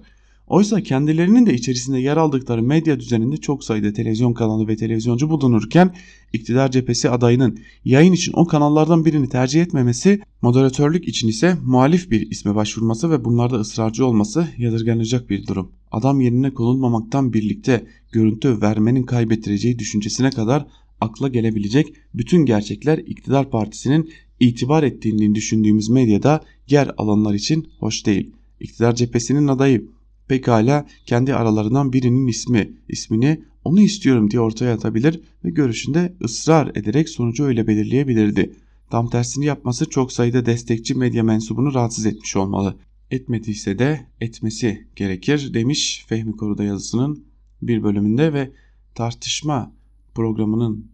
[0.51, 5.95] Oysa kendilerinin de içerisinde yer aldıkları medya düzeninde çok sayıda televizyon kanalı ve televizyoncu bulunurken
[6.33, 12.31] iktidar cephesi adayının yayın için o kanallardan birini tercih etmemesi, moderatörlük için ise muhalif bir
[12.31, 15.73] isme başvurması ve bunlarda ısrarcı olması yadırganacak bir durum.
[15.93, 20.67] Adam yerine konulmamaktan birlikte görüntü vermenin kaybettireceği düşüncesine kadar
[21.01, 28.31] akla gelebilecek bütün gerçekler iktidar partisinin itibar ettiğini düşündüğümüz medyada yer alanlar için hoş değil.
[28.61, 29.87] İktidar cephesinin adayı
[30.31, 37.09] pekala kendi aralarından birinin ismi, ismini onu istiyorum diye ortaya atabilir ve görüşünde ısrar ederek
[37.09, 38.55] sonucu öyle belirleyebilirdi.
[38.91, 42.77] Tam tersini yapması çok sayıda destekçi medya mensubunu rahatsız etmiş olmalı.
[43.11, 47.25] Etmediyse de etmesi gerekir demiş Fehmi Koruda yazısının
[47.63, 48.51] bir bölümünde ve
[48.95, 49.73] tartışma
[50.15, 50.91] programının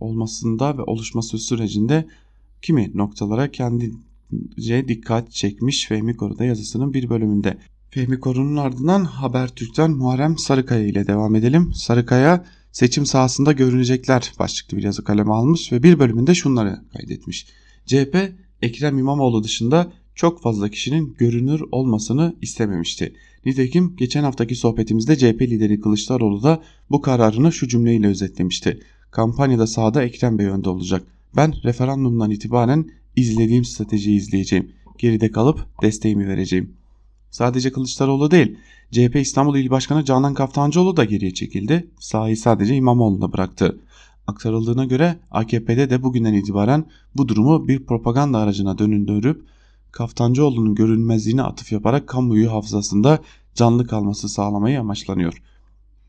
[0.00, 2.06] olmasında ve oluşması sürecinde
[2.62, 7.58] kimi noktalara kendince dikkat çekmiş Fehmi Koruda yazısının bir bölümünde.
[7.92, 11.72] Fehmi Korun'un ardından Habertürk'ten Muharrem Sarıkaya ile devam edelim.
[11.74, 17.46] Sarıkaya seçim sahasında görünecekler başlıklı bir yazı kaleme almış ve bir bölümünde şunları kaydetmiş.
[17.86, 18.32] CHP
[18.62, 23.14] Ekrem İmamoğlu dışında çok fazla kişinin görünür olmasını istememişti.
[23.46, 28.80] Nitekim geçen haftaki sohbetimizde CHP lideri Kılıçdaroğlu da bu kararını şu cümleyle özetlemişti.
[29.10, 31.02] Kampanyada sahada Ekrem Bey önde olacak.
[31.36, 34.72] Ben referandumdan itibaren izlediğim stratejiyi izleyeceğim.
[34.98, 36.79] Geride kalıp desteğimi vereceğim.
[37.30, 38.56] Sadece Kılıçdaroğlu değil,
[38.90, 41.90] CHP İstanbul İl Başkanı Canan Kaftancıoğlu da geriye çekildi.
[42.00, 43.80] Sahayı sadece İmamoğlu'na bıraktı.
[44.26, 46.84] Aktarıldığına göre AKP'de de bugünden itibaren
[47.16, 49.44] bu durumu bir propaganda aracına dönündürüp
[49.92, 53.18] Kaftancıoğlu'nun görünmezliğine atıf yaparak kamuoyu hafızasında
[53.54, 55.42] canlı kalması sağlamayı amaçlanıyor.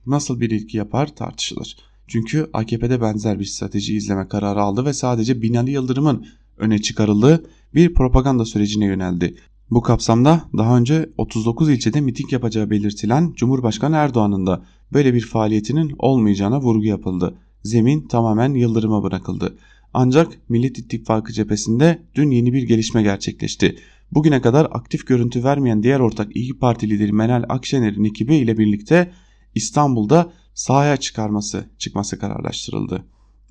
[0.05, 1.77] Nasıl bir ilki yapar tartışılır.
[2.07, 6.25] Çünkü AKP'de benzer bir strateji izleme kararı aldı ve sadece Binali Yıldırım'ın
[6.57, 7.45] öne çıkarıldığı
[7.75, 9.35] bir propaganda sürecine yöneldi.
[9.71, 15.95] Bu kapsamda daha önce 39 ilçede miting yapacağı belirtilen Cumhurbaşkanı Erdoğan'ın da böyle bir faaliyetinin
[15.99, 17.37] olmayacağına vurgu yapıldı.
[17.63, 19.57] Zemin tamamen Yıldırım'a bırakıldı.
[19.93, 23.75] Ancak Millet İttifakı cephesinde dün yeni bir gelişme gerçekleşti.
[24.11, 29.11] Bugüne kadar aktif görüntü vermeyen diğer ortak İyi Parti lideri Meral Akşener'in ekibi ile birlikte
[29.55, 33.05] İstanbul'da sahaya çıkarması çıkması kararlaştırıldı.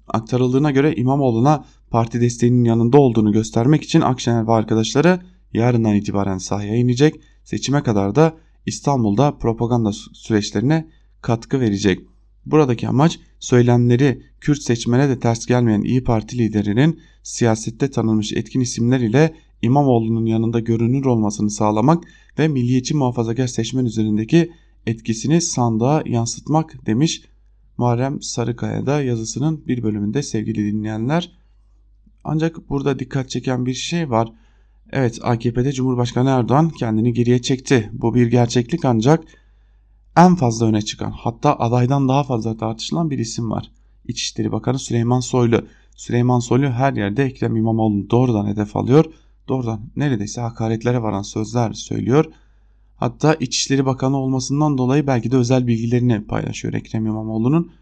[0.09, 5.21] Aktarıldığına göre İmamoğlu'na parti desteğinin yanında olduğunu göstermek için Akşener ve arkadaşları
[5.53, 7.20] yarından itibaren sahaya inecek.
[7.44, 8.36] Seçime kadar da
[8.66, 10.88] İstanbul'da propaganda süreçlerine
[11.22, 12.01] katkı verecek.
[12.46, 19.01] Buradaki amaç söylemleri Kürt seçmene de ters gelmeyen İyi Parti liderinin siyasette tanınmış etkin isimler
[19.01, 22.05] ile İmamoğlu'nun yanında görünür olmasını sağlamak
[22.38, 24.53] ve milliyetçi muhafazakar seçmen üzerindeki
[24.86, 27.22] etkisini sandığa yansıtmak demiş
[27.78, 31.32] Muharrem Sarıkaya'da yazısının bir bölümünde sevgili dinleyenler.
[32.24, 34.32] Ancak burada dikkat çeken bir şey var.
[34.93, 37.91] Evet AKP'de Cumhurbaşkanı Erdoğan kendini geriye çekti.
[37.93, 39.24] Bu bir gerçeklik ancak
[40.16, 43.70] en fazla öne çıkan hatta adaydan daha fazla tartışılan bir isim var.
[44.07, 45.66] İçişleri Bakanı Süleyman Soylu.
[45.97, 49.05] Süleyman Soylu her yerde Ekrem İmamoğlu'nu doğrudan hedef alıyor.
[49.49, 52.24] Doğrudan neredeyse hakaretlere varan sözler söylüyor.
[52.97, 57.72] Hatta İçişleri Bakanı olmasından dolayı belki de özel bilgilerini paylaşıyor Ekrem İmamoğlu'nun.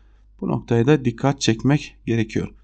[0.40, 2.54] Bu noktaya da dikkat çekmek gerekiyor.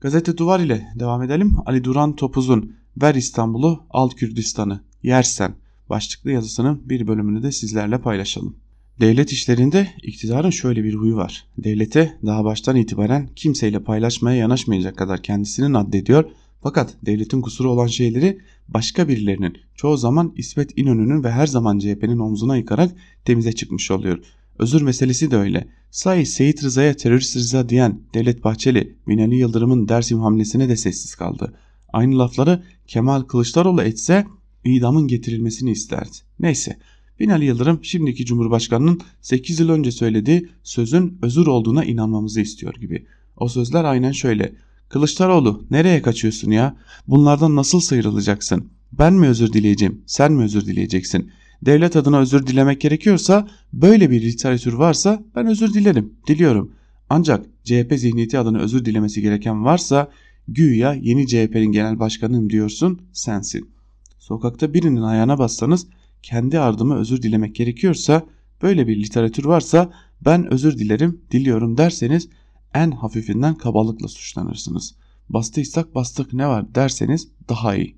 [0.00, 1.56] Gazete Duvar ile devam edelim.
[1.66, 5.54] Ali Duran Topuz'un Ver İstanbul'u, al Kürdistan'ı, yersen
[5.90, 8.56] başlıklı yazısının bir bölümünü de sizlerle paylaşalım.
[9.00, 11.46] Devlet işlerinde iktidarın şöyle bir huyu var.
[11.58, 16.30] Devlete daha baştan itibaren kimseyle paylaşmaya yanaşmayacak kadar kendisini addediyor
[16.62, 18.38] fakat devletin kusuru olan şeyleri
[18.68, 22.90] başka birilerinin çoğu zaman İsmet İnönü'nün ve her zaman CHP'nin omzuna yıkarak
[23.24, 24.18] temize çıkmış oluyor.
[24.58, 25.68] Özür meselesi de öyle.
[25.90, 31.54] Say Seyit Rıza'ya terörist Rıza diyen Devlet Bahçeli, Binali Yıldırım'ın Dersim hamlesine de sessiz kaldı.
[31.92, 34.26] Aynı lafları Kemal Kılıçdaroğlu etse
[34.64, 36.16] idamın getirilmesini isterdi.
[36.40, 36.78] Neyse
[37.20, 43.06] Binali Yıldırım şimdiki Cumhurbaşkanı'nın 8 yıl önce söylediği sözün özür olduğuna inanmamızı istiyor gibi.
[43.36, 44.52] O sözler aynen şöyle.
[44.88, 46.76] Kılıçdaroğlu nereye kaçıyorsun ya?
[47.06, 48.70] Bunlardan nasıl sıyrılacaksın?
[48.92, 50.02] Ben mi özür dileyeceğim?
[50.06, 51.30] Sen mi özür dileyeceksin?
[51.62, 56.72] Devlet adına özür dilemek gerekiyorsa böyle bir literatür varsa ben özür dilerim, diliyorum.
[57.10, 60.10] Ancak CHP zihniyeti adına özür dilemesi gereken varsa
[60.48, 63.70] güya yeni CHP'nin genel başkanıyım diyorsun sensin.
[64.18, 65.86] Sokakta birinin ayağına bassanız
[66.22, 68.26] kendi ardıma özür dilemek gerekiyorsa
[68.62, 69.92] böyle bir literatür varsa
[70.24, 72.28] ben özür dilerim diliyorum derseniz
[72.74, 74.94] en hafifinden kabalıkla suçlanırsınız.
[75.28, 77.96] Bastıysak bastık ne var derseniz daha iyi.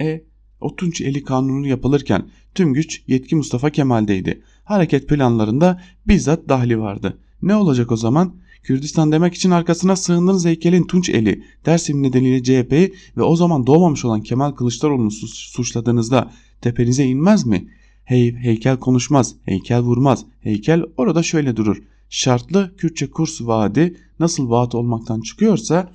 [0.00, 0.24] E
[0.60, 4.42] O Tunç Eli Kanunu yapılırken tüm güç yetki Mustafa Kemal'deydi.
[4.64, 7.18] Hareket planlarında bizzat dahli vardı.
[7.42, 8.36] Ne olacak o zaman?
[8.62, 14.04] Kürdistan demek için arkasına sığındığınız heykelin Tunç Eli, Dersim nedeniyle CHP'yi ve o zaman doğmamış
[14.04, 17.68] olan Kemal Kılıçdaroğlu'nu suçladığınızda tepenize inmez mi?
[18.04, 21.82] Hey, heykel konuşmaz, heykel vurmaz, heykel orada şöyle durur.
[22.10, 25.92] Şartlı Kürtçe kurs vaadi nasıl vaat olmaktan çıkıyorsa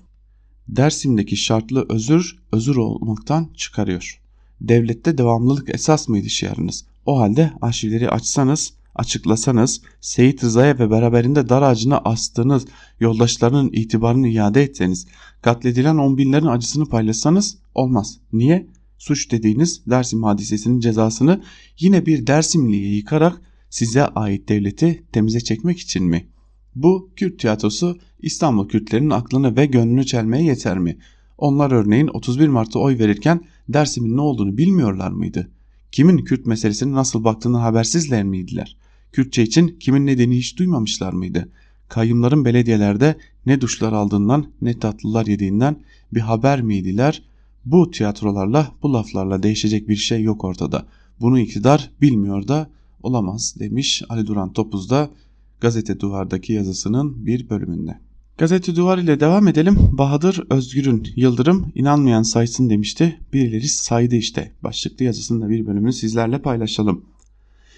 [0.68, 4.22] Dersim'deki şartlı özür özür olmaktan çıkarıyor.
[4.62, 6.86] Devlette devamlılık esas mıydı şiarınız?
[7.06, 12.66] O halde arşivleri açsanız, açıklasanız, Seyit Rıza'ya ve beraberinde dar ağacına astığınız
[13.00, 15.08] yoldaşlarının itibarını iade etseniz,
[15.42, 18.20] katledilen on binlerin acısını paylaşsanız olmaz.
[18.34, 18.68] Niye?
[18.98, 21.42] Suç dediğiniz Dersim hadisesinin cezasını
[21.80, 26.28] yine bir Dersimli'ye yıkarak size ait devleti temize çekmek için mi?
[26.76, 30.98] Bu Kürt tiyatrosu İstanbul Kürtlerinin aklını ve gönlünü çelmeye yeter mi?
[31.38, 35.52] Onlar örneğin 31 Mart'ta oy verirken Dersim'in ne olduğunu bilmiyorlar mıydı?
[35.92, 38.78] Kimin Kürt meselesine nasıl baktığını habersizler miydiler?
[39.18, 41.50] Kürtçe için kimin nedeni hiç duymamışlar mıydı?
[41.90, 43.16] Kayyumların belediyelerde
[43.46, 45.80] ne duşlar aldığından ne tatlılar yediğinden
[46.14, 47.24] bir haber miydiler?
[47.66, 50.86] Bu tiyatrolarla bu laflarla değişecek bir şey yok ortada.
[51.20, 52.70] Bunu iktidar bilmiyor da
[53.04, 55.10] olamaz demiş Ali Duran Topuz da
[55.62, 58.00] Gazete Duvar'daki yazısının bir bölümünde.
[58.38, 59.78] Gazete Duvar ile devam edelim.
[59.92, 63.20] Bahadır Özgür'ün Yıldırım inanmayan saysın demişti.
[63.34, 64.52] Birileri saydı işte.
[64.64, 67.06] Başlıklı yazısının bir bölümünü sizlerle paylaşalım.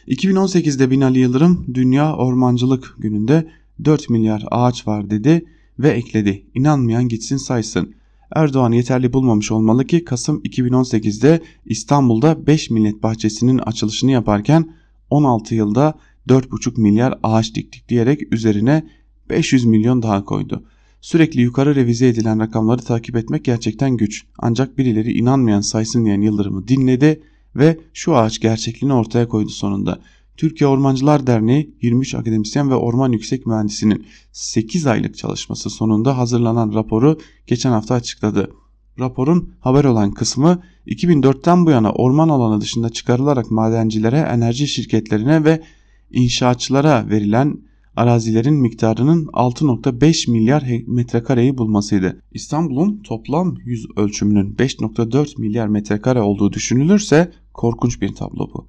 [0.10, 3.48] 2018'de Binali Yıldırım Dünya Ormancılık Günü'nde
[3.86, 5.46] 4 milyar ağaç var dedi
[5.80, 6.46] ve ekledi.
[6.56, 7.94] İnanmayan gitsin saysın.
[8.36, 14.70] Erdoğan yeterli bulmamış olmalı ki Kasım 2018'de İstanbul'da 5 millet bahçesinin açılışını yaparken
[15.10, 15.94] 16 yılda
[16.28, 18.84] 4,5 milyar ağaç diktik diyerek üzerine
[19.30, 20.64] 500 milyon daha koydu.
[21.02, 24.26] Sürekli yukarı revize edilen rakamları takip etmek gerçekten güç.
[24.40, 27.22] Ancak birileri inanmayan saysın diyen Yıldırım'ı dinledi
[27.56, 30.00] ve şu ağaç gerçekliğini ortaya koydu sonunda.
[30.38, 37.20] Türkiye Ormancılar Derneği 23 akademisyen ve orman yüksek mühendisinin 8 aylık çalışması sonunda hazırlanan raporu
[37.48, 38.52] geçen hafta açıkladı.
[39.00, 45.64] Raporun haber olan kısmı 2004'ten bu yana orman alanı dışında çıkarılarak madencilere, enerji şirketlerine ve
[46.12, 47.58] inşaatçılara verilen
[48.00, 52.22] arazilerin miktarının 6.5 milyar metrekareyi bulmasıydı.
[52.32, 58.68] İstanbul'un toplam yüz ölçümünün 5.4 milyar metrekare olduğu düşünülürse korkunç bir tablo bu.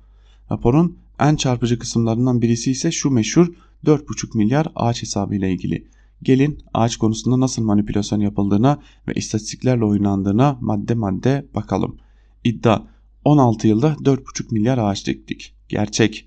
[0.51, 3.53] Raporun en çarpıcı kısımlarından birisi ise şu meşhur
[3.85, 5.87] 4,5 milyar ağaç hesabı ile ilgili.
[6.23, 8.79] Gelin ağaç konusunda nasıl manipülasyon yapıldığına
[9.09, 11.97] ve istatistiklerle oynandığına madde madde bakalım.
[12.45, 12.83] İddia
[13.25, 15.55] 16 yılda 4,5 milyar ağaç diktik.
[15.69, 16.27] Gerçek.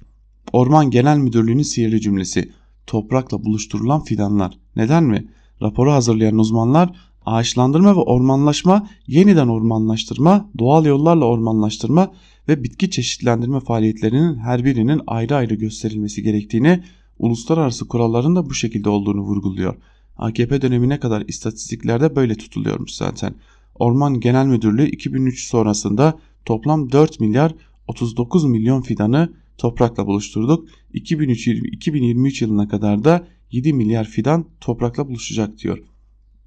[0.54, 2.52] Orman Genel Müdürlüğü'nün sihirli cümlesi.
[2.88, 4.58] Toprakla buluşturulan fidanlar.
[4.76, 5.28] Neden mi?
[5.62, 12.12] Raporu hazırlayan uzmanlar ağaçlandırma ve ormanlaşma, yeniden ormanlaştırma, doğal yollarla ormanlaştırma
[12.48, 16.84] ve bitki çeşitlendirme faaliyetlerinin her birinin ayrı ayrı gösterilmesi gerektiğini,
[17.20, 19.76] uluslararası kuralların da bu şekilde olduğunu vurguluyor.
[20.18, 23.36] AKP dönemine kadar istatistiklerde böyle tutuluyormuş zaten.
[23.76, 27.56] Orman Genel Müdürlüğü 2003 sonrasında toplam 4 milyar
[27.88, 30.68] 39 milyon fidanı toprakla buluşturduk.
[30.94, 35.80] 2023 yılına kadar da 7 milyar fidan toprakla buluşacak diyor.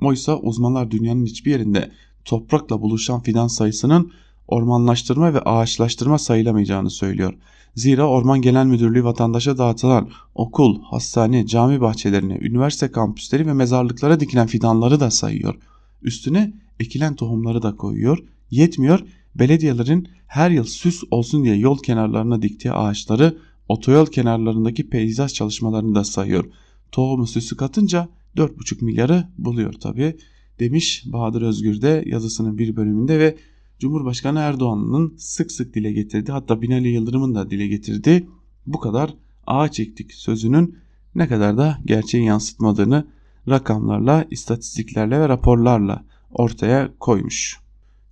[0.01, 1.91] Oysa uzmanlar dünyanın hiçbir yerinde
[2.25, 4.13] toprakla buluşan fidan sayısının
[4.49, 7.35] ormanlaştırma ve ağaçlaştırma sayılamayacağını söylüyor.
[7.75, 14.47] Zira Orman Genel Müdürlüğü vatandaşa dağıtılan okul, hastane, cami bahçelerine, üniversite kampüsleri ve mezarlıklara dikilen
[14.47, 15.55] fidanları da sayıyor.
[16.03, 18.19] Üstüne ekilen tohumları da koyuyor.
[18.51, 19.01] Yetmiyor,
[19.39, 26.05] belediyelerin her yıl süs olsun diye yol kenarlarına diktiği ağaçları otoyol kenarlarındaki peyzaj çalışmalarını da
[26.05, 26.45] sayıyor.
[26.93, 30.17] Tohumu süsü katınca 4,5 milyarı buluyor tabi
[30.61, 33.37] demiş Bahadır Özgür de yazısının bir bölümünde ve
[33.79, 38.27] Cumhurbaşkanı Erdoğan'ın sık sık dile getirdiği hatta Binali Yıldırım'ın da dile getirdiği
[38.67, 39.15] bu kadar
[39.47, 40.79] ağaç ektik sözünün
[41.15, 43.07] ne kadar da gerçeği yansıtmadığını
[43.49, 47.66] rakamlarla, istatistiklerle ve raporlarla ortaya koymuş.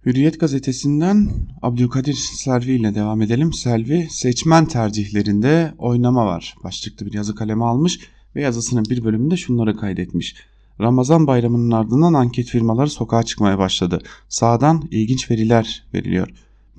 [0.06, 1.30] Hürriyet gazetesinden
[1.62, 3.52] Abdülkadir Selvi ile devam edelim.
[3.52, 6.54] Selvi seçmen tercihlerinde oynama var.
[6.64, 8.00] Başlıklı bir yazı kaleme almış
[8.36, 10.36] ve yazısının bir bölümünde şunları kaydetmiş.
[10.80, 14.02] Ramazan bayramının ardından anket firmaları sokağa çıkmaya başladı.
[14.28, 16.28] Sağdan ilginç veriler veriliyor.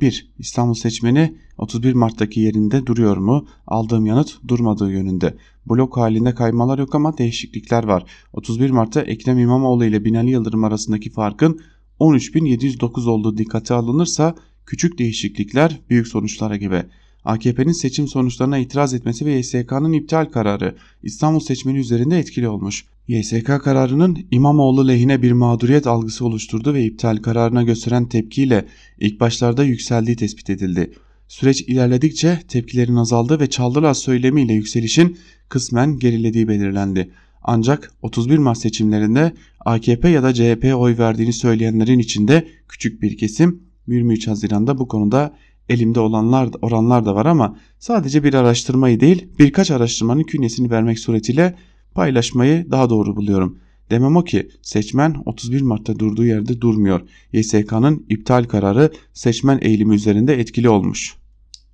[0.01, 0.29] 1.
[0.39, 3.47] İstanbul seçmeni 31 Mart'taki yerinde duruyor mu?
[3.67, 5.37] Aldığım yanıt durmadığı yönünde.
[5.69, 8.05] Blok halinde kaymalar yok ama değişiklikler var.
[8.33, 11.59] 31 Mart'ta Ekrem İmamoğlu ile Binali Yıldırım arasındaki farkın
[11.99, 14.35] 13.709 olduğu dikkate alınırsa
[14.65, 16.83] küçük değişiklikler büyük sonuçlara gibi.
[17.25, 22.85] AKP'nin seçim sonuçlarına itiraz etmesi ve YSK'nın iptal kararı İstanbul seçmeni üzerinde etkili olmuş.
[23.07, 28.65] YSK kararının İmamoğlu lehine bir mağduriyet algısı oluşturdu ve iptal kararına gösteren tepkiyle
[28.99, 30.91] ilk başlarda yükseldiği tespit edildi.
[31.27, 35.17] Süreç ilerledikçe tepkilerin azaldığı ve çaldılar söylemiyle yükselişin
[35.49, 37.11] kısmen gerilediği belirlendi.
[37.47, 39.33] Ancak 31 Mart seçimlerinde
[39.65, 45.35] AKP ya da CHP'ye oy verdiğini söyleyenlerin içinde küçük bir kesim 23 Haziran'da bu konuda
[45.69, 51.55] elimde olanlar oranlar da var ama sadece bir araştırmayı değil birkaç araştırmanın künyesini vermek suretiyle
[51.93, 53.59] paylaşmayı daha doğru buluyorum.
[53.89, 57.01] Demem o ki seçmen 31 Mart'ta durduğu yerde durmuyor.
[57.33, 61.15] YSK'nın iptal kararı seçmen eğilimi üzerinde etkili olmuş.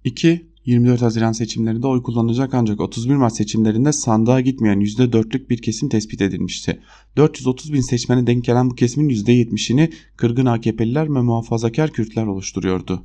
[0.04, 0.51] 2.
[0.66, 6.22] 24 Haziran seçimlerinde oy kullanacak ancak 31 Mart seçimlerinde sandığa gitmeyen %4'lük bir kesim tespit
[6.22, 6.80] edilmişti.
[7.18, 13.04] 430 bin seçmene denk gelen bu kesimin %70'ini kırgın AKP'liler ve muhafazakar Kürtler oluşturuyordu.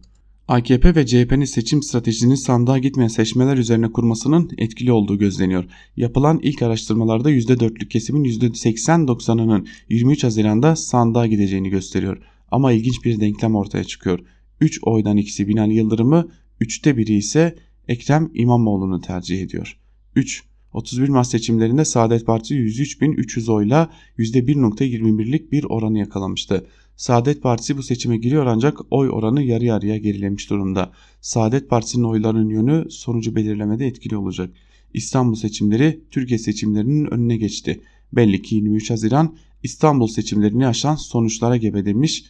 [0.49, 5.65] AKP ve CHP'nin seçim stratejisini sandığa gitmeyen seçmeler üzerine kurmasının etkili olduğu gözleniyor.
[5.97, 12.19] Yapılan ilk araştırmalarda %4'lük kesimin %80-90'ının 23 Haziran'da sandığa gideceğini gösteriyor.
[12.51, 14.21] Ama ilginç bir denklem ortaya çıkıyor.
[14.61, 16.29] 3 oydan ikisi Binali Yıldırım'ı,
[16.61, 17.57] 3'te biri ise
[17.89, 19.79] Ekrem İmamoğlu'nu tercih ediyor.
[20.17, 20.45] 3.
[20.73, 26.67] 31 Mart seçimlerinde Saadet Partisi 103.300 oyla %1.21'lik bir oranı yakalamıştı.
[26.97, 30.93] Saadet Partisi bu seçime giriyor ancak oy oranı yarı yarıya gerilemiş durumda.
[31.21, 34.51] Saadet Partisi'nin oylarının yönü sonucu belirlemede etkili olacak.
[34.95, 37.81] İstanbul seçimleri Türkiye seçimlerinin önüne geçti.
[38.13, 42.25] Belli ki 23 Haziran İstanbul seçimlerini aşan sonuçlara gebe demiş.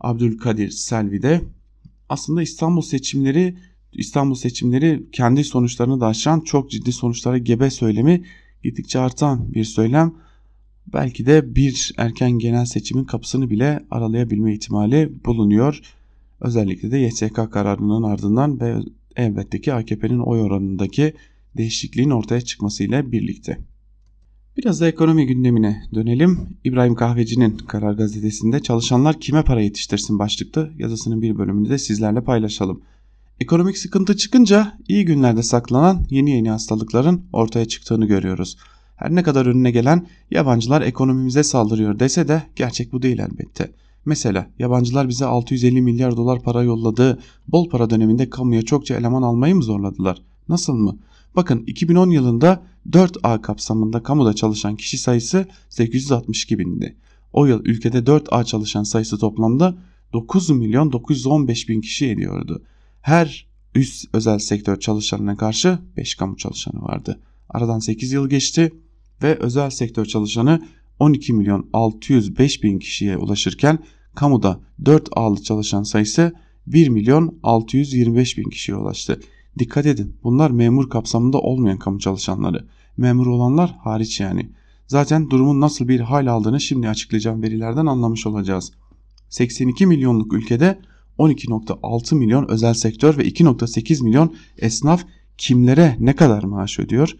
[0.00, 1.40] Abdülkadir Selvi de
[2.10, 3.56] aslında İstanbul seçimleri
[3.92, 8.24] İstanbul seçimleri kendi sonuçlarını da aşan çok ciddi sonuçlara gebe söylemi
[8.62, 10.14] gittikçe artan bir söylem
[10.92, 15.80] belki de bir erken genel seçimin kapısını bile aralayabilme ihtimali bulunuyor.
[16.40, 18.76] Özellikle de YSK kararının ardından ve
[19.16, 21.14] elbette ki AKP'nin oy oranındaki
[21.56, 23.58] değişikliğin ortaya çıkmasıyla birlikte.
[24.60, 26.48] Biraz da ekonomi gündemine dönelim.
[26.64, 32.82] İbrahim Kahveci'nin Karar Gazetesi'nde çalışanlar kime para yetiştirsin başlıklı yazısının bir bölümünü de sizlerle paylaşalım.
[33.40, 38.56] Ekonomik sıkıntı çıkınca iyi günlerde saklanan yeni yeni hastalıkların ortaya çıktığını görüyoruz.
[38.96, 43.70] Her ne kadar önüne gelen yabancılar ekonomimize saldırıyor dese de gerçek bu değil elbette.
[44.04, 49.54] Mesela yabancılar bize 650 milyar dolar para yolladığı bol para döneminde kamuya çokça eleman almayı
[49.54, 50.22] mı zorladılar?
[50.48, 50.96] Nasıl mı?
[51.36, 56.96] Bakın 2010 yılında 4A kapsamında kamuda çalışan kişi sayısı 862 bindi.
[57.32, 59.78] O yıl ülkede 4A çalışan sayısı toplamda
[60.12, 62.62] 9 milyon 915 bin kişi ediyordu.
[63.00, 67.20] Her üst özel sektör çalışanına karşı 5 kamu çalışanı vardı.
[67.48, 68.72] Aradan 8 yıl geçti
[69.22, 70.62] ve özel sektör çalışanı
[70.98, 73.78] 12 milyon 605 bin kişiye ulaşırken
[74.14, 76.32] kamuda 4 A'lı çalışan sayısı
[76.66, 79.20] 1 milyon 625 bin kişiye ulaştı.
[79.58, 82.66] Dikkat edin bunlar memur kapsamında olmayan kamu çalışanları.
[82.96, 84.50] Memur olanlar hariç yani.
[84.86, 88.72] Zaten durumun nasıl bir hal aldığını şimdi açıklayacağım verilerden anlamış olacağız.
[89.28, 90.78] 82 milyonluk ülkede
[91.18, 95.04] 12.6 milyon özel sektör ve 2.8 milyon esnaf
[95.38, 97.16] kimlere ne kadar maaş ödüyor?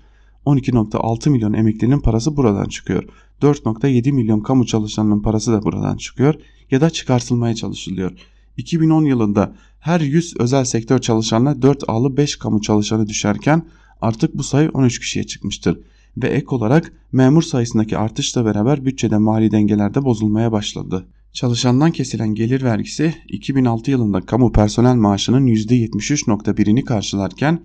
[0.46, 3.04] 12.6 milyon emeklinin parası buradan çıkıyor.
[3.42, 6.34] 4.7 milyon kamu çalışanının parası da buradan çıkıyor
[6.70, 8.12] ya da çıkartılmaya çalışılıyor.
[8.56, 13.62] 2010 yılında her 100 özel sektör çalışanına 4 A'lı 5 kamu çalışanı düşerken
[14.00, 15.80] artık bu sayı 13 kişiye çıkmıştır.
[16.16, 21.06] Ve ek olarak memur sayısındaki artışla beraber bütçede mali dengelerde bozulmaya başladı.
[21.32, 27.60] Çalışandan kesilen gelir vergisi 2006 yılında kamu personel maaşının %73.1'ini karşılarken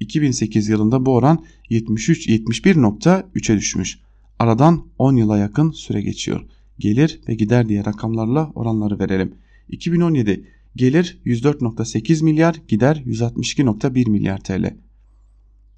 [0.00, 3.98] 2008 yılında bu oran 73 71.3'e düşmüş.
[4.38, 6.46] Aradan 10 yıla yakın süre geçiyor.
[6.78, 9.34] Gelir ve gider diye rakamlarla oranları verelim.
[9.68, 10.44] 2017
[10.76, 14.76] gelir 104.8 milyar, gider 162.1 milyar TL.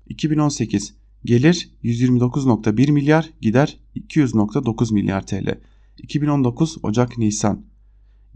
[0.08, 5.60] 2018 gelir 129.1 milyar, gider 200.9 milyar TL.
[5.98, 7.64] 2019 Ocak Nisan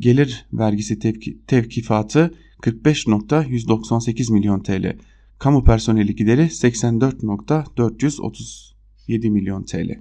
[0.00, 4.96] gelir vergisi tevki, tevkifatı 45.198 milyon TL.
[5.38, 10.00] Kamu personeli gideri 84.437 milyon TL.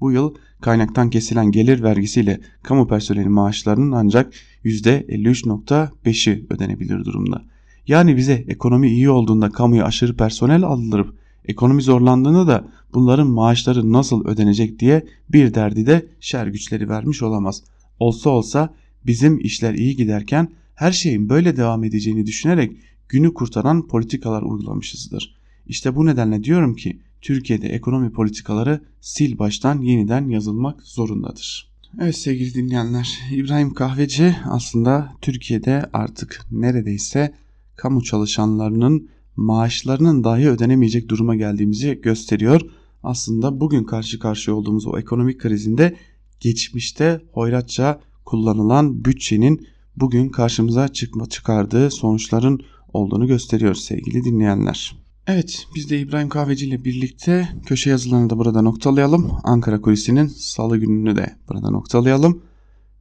[0.00, 4.32] Bu yıl kaynaktan kesilen gelir vergisiyle kamu personeli maaşlarının ancak
[4.66, 7.42] %53.5'i ödenebilir durumda.
[7.86, 11.14] Yani bize ekonomi iyi olduğunda kamuya aşırı personel aldırıp
[11.44, 17.62] ekonomi zorlandığında da bunların maaşları nasıl ödenecek diye bir derdi de şer güçleri vermiş olamaz.
[17.98, 18.74] Olsa olsa
[19.06, 22.76] bizim işler iyi giderken her şeyin böyle devam edeceğini düşünerek
[23.08, 25.36] günü kurtaran politikalar uygulamışızdır.
[25.66, 28.80] İşte bu nedenle diyorum ki Türkiye'de ekonomi politikaları
[29.12, 31.75] sil baştan yeniden yazılmak zorundadır.
[32.00, 37.34] Evet sevgili dinleyenler İbrahim Kahveci aslında Türkiye'de artık neredeyse
[37.76, 42.60] kamu çalışanlarının maaşlarının dahi ödenemeyecek duruma geldiğimizi gösteriyor.
[43.02, 45.96] Aslında bugün karşı karşıya olduğumuz o ekonomik krizinde
[46.40, 49.66] geçmişte hoyratça kullanılan bütçenin
[49.96, 52.60] bugün karşımıza çıkma çıkardığı sonuçların
[52.92, 55.05] olduğunu gösteriyor sevgili dinleyenler.
[55.28, 59.32] Evet biz de İbrahim Kahveci ile birlikte köşe yazılarını da burada noktalayalım.
[59.44, 62.42] Ankara Kulisi'nin salı gününü de burada noktalayalım.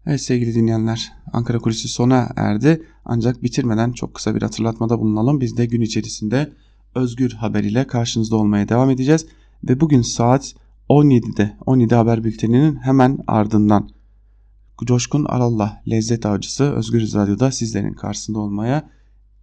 [0.05, 2.83] Evet sevgili dinleyenler Ankara Kulisi sona erdi.
[3.05, 5.41] Ancak bitirmeden çok kısa bir hatırlatmada bulunalım.
[5.41, 6.53] Biz de gün içerisinde
[6.95, 9.25] Özgür Haber ile karşınızda olmaya devam edeceğiz.
[9.63, 10.55] Ve bugün saat
[10.89, 13.89] 17'de 17 Haber Bülteni'nin hemen ardından
[14.85, 18.89] Coşkun Alallah Lezzet Avcısı Özgür Radyo'da sizlerin karşısında olmaya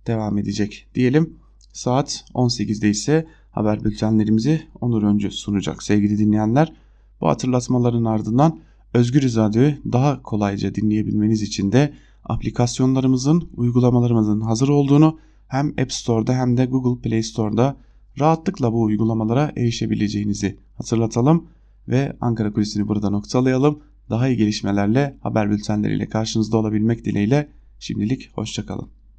[0.06, 1.41] devam edecek diyelim.
[1.72, 6.72] Saat 18'de ise haber bültenlerimizi Onur Öncü sunacak sevgili dinleyenler.
[7.20, 8.60] Bu hatırlatmaların ardından
[8.94, 11.92] Özgür Radyo'yu daha kolayca dinleyebilmeniz için de
[12.24, 15.18] aplikasyonlarımızın, uygulamalarımızın hazır olduğunu
[15.48, 17.76] hem App Store'da hem de Google Play Store'da
[18.20, 21.46] rahatlıkla bu uygulamalara erişebileceğinizi hatırlatalım
[21.88, 23.82] ve Ankara Kulisi'ni burada noktalayalım.
[24.10, 27.48] Daha iyi gelişmelerle haber bültenleriyle karşınızda olabilmek dileğiyle
[27.78, 29.01] şimdilik hoşçakalın.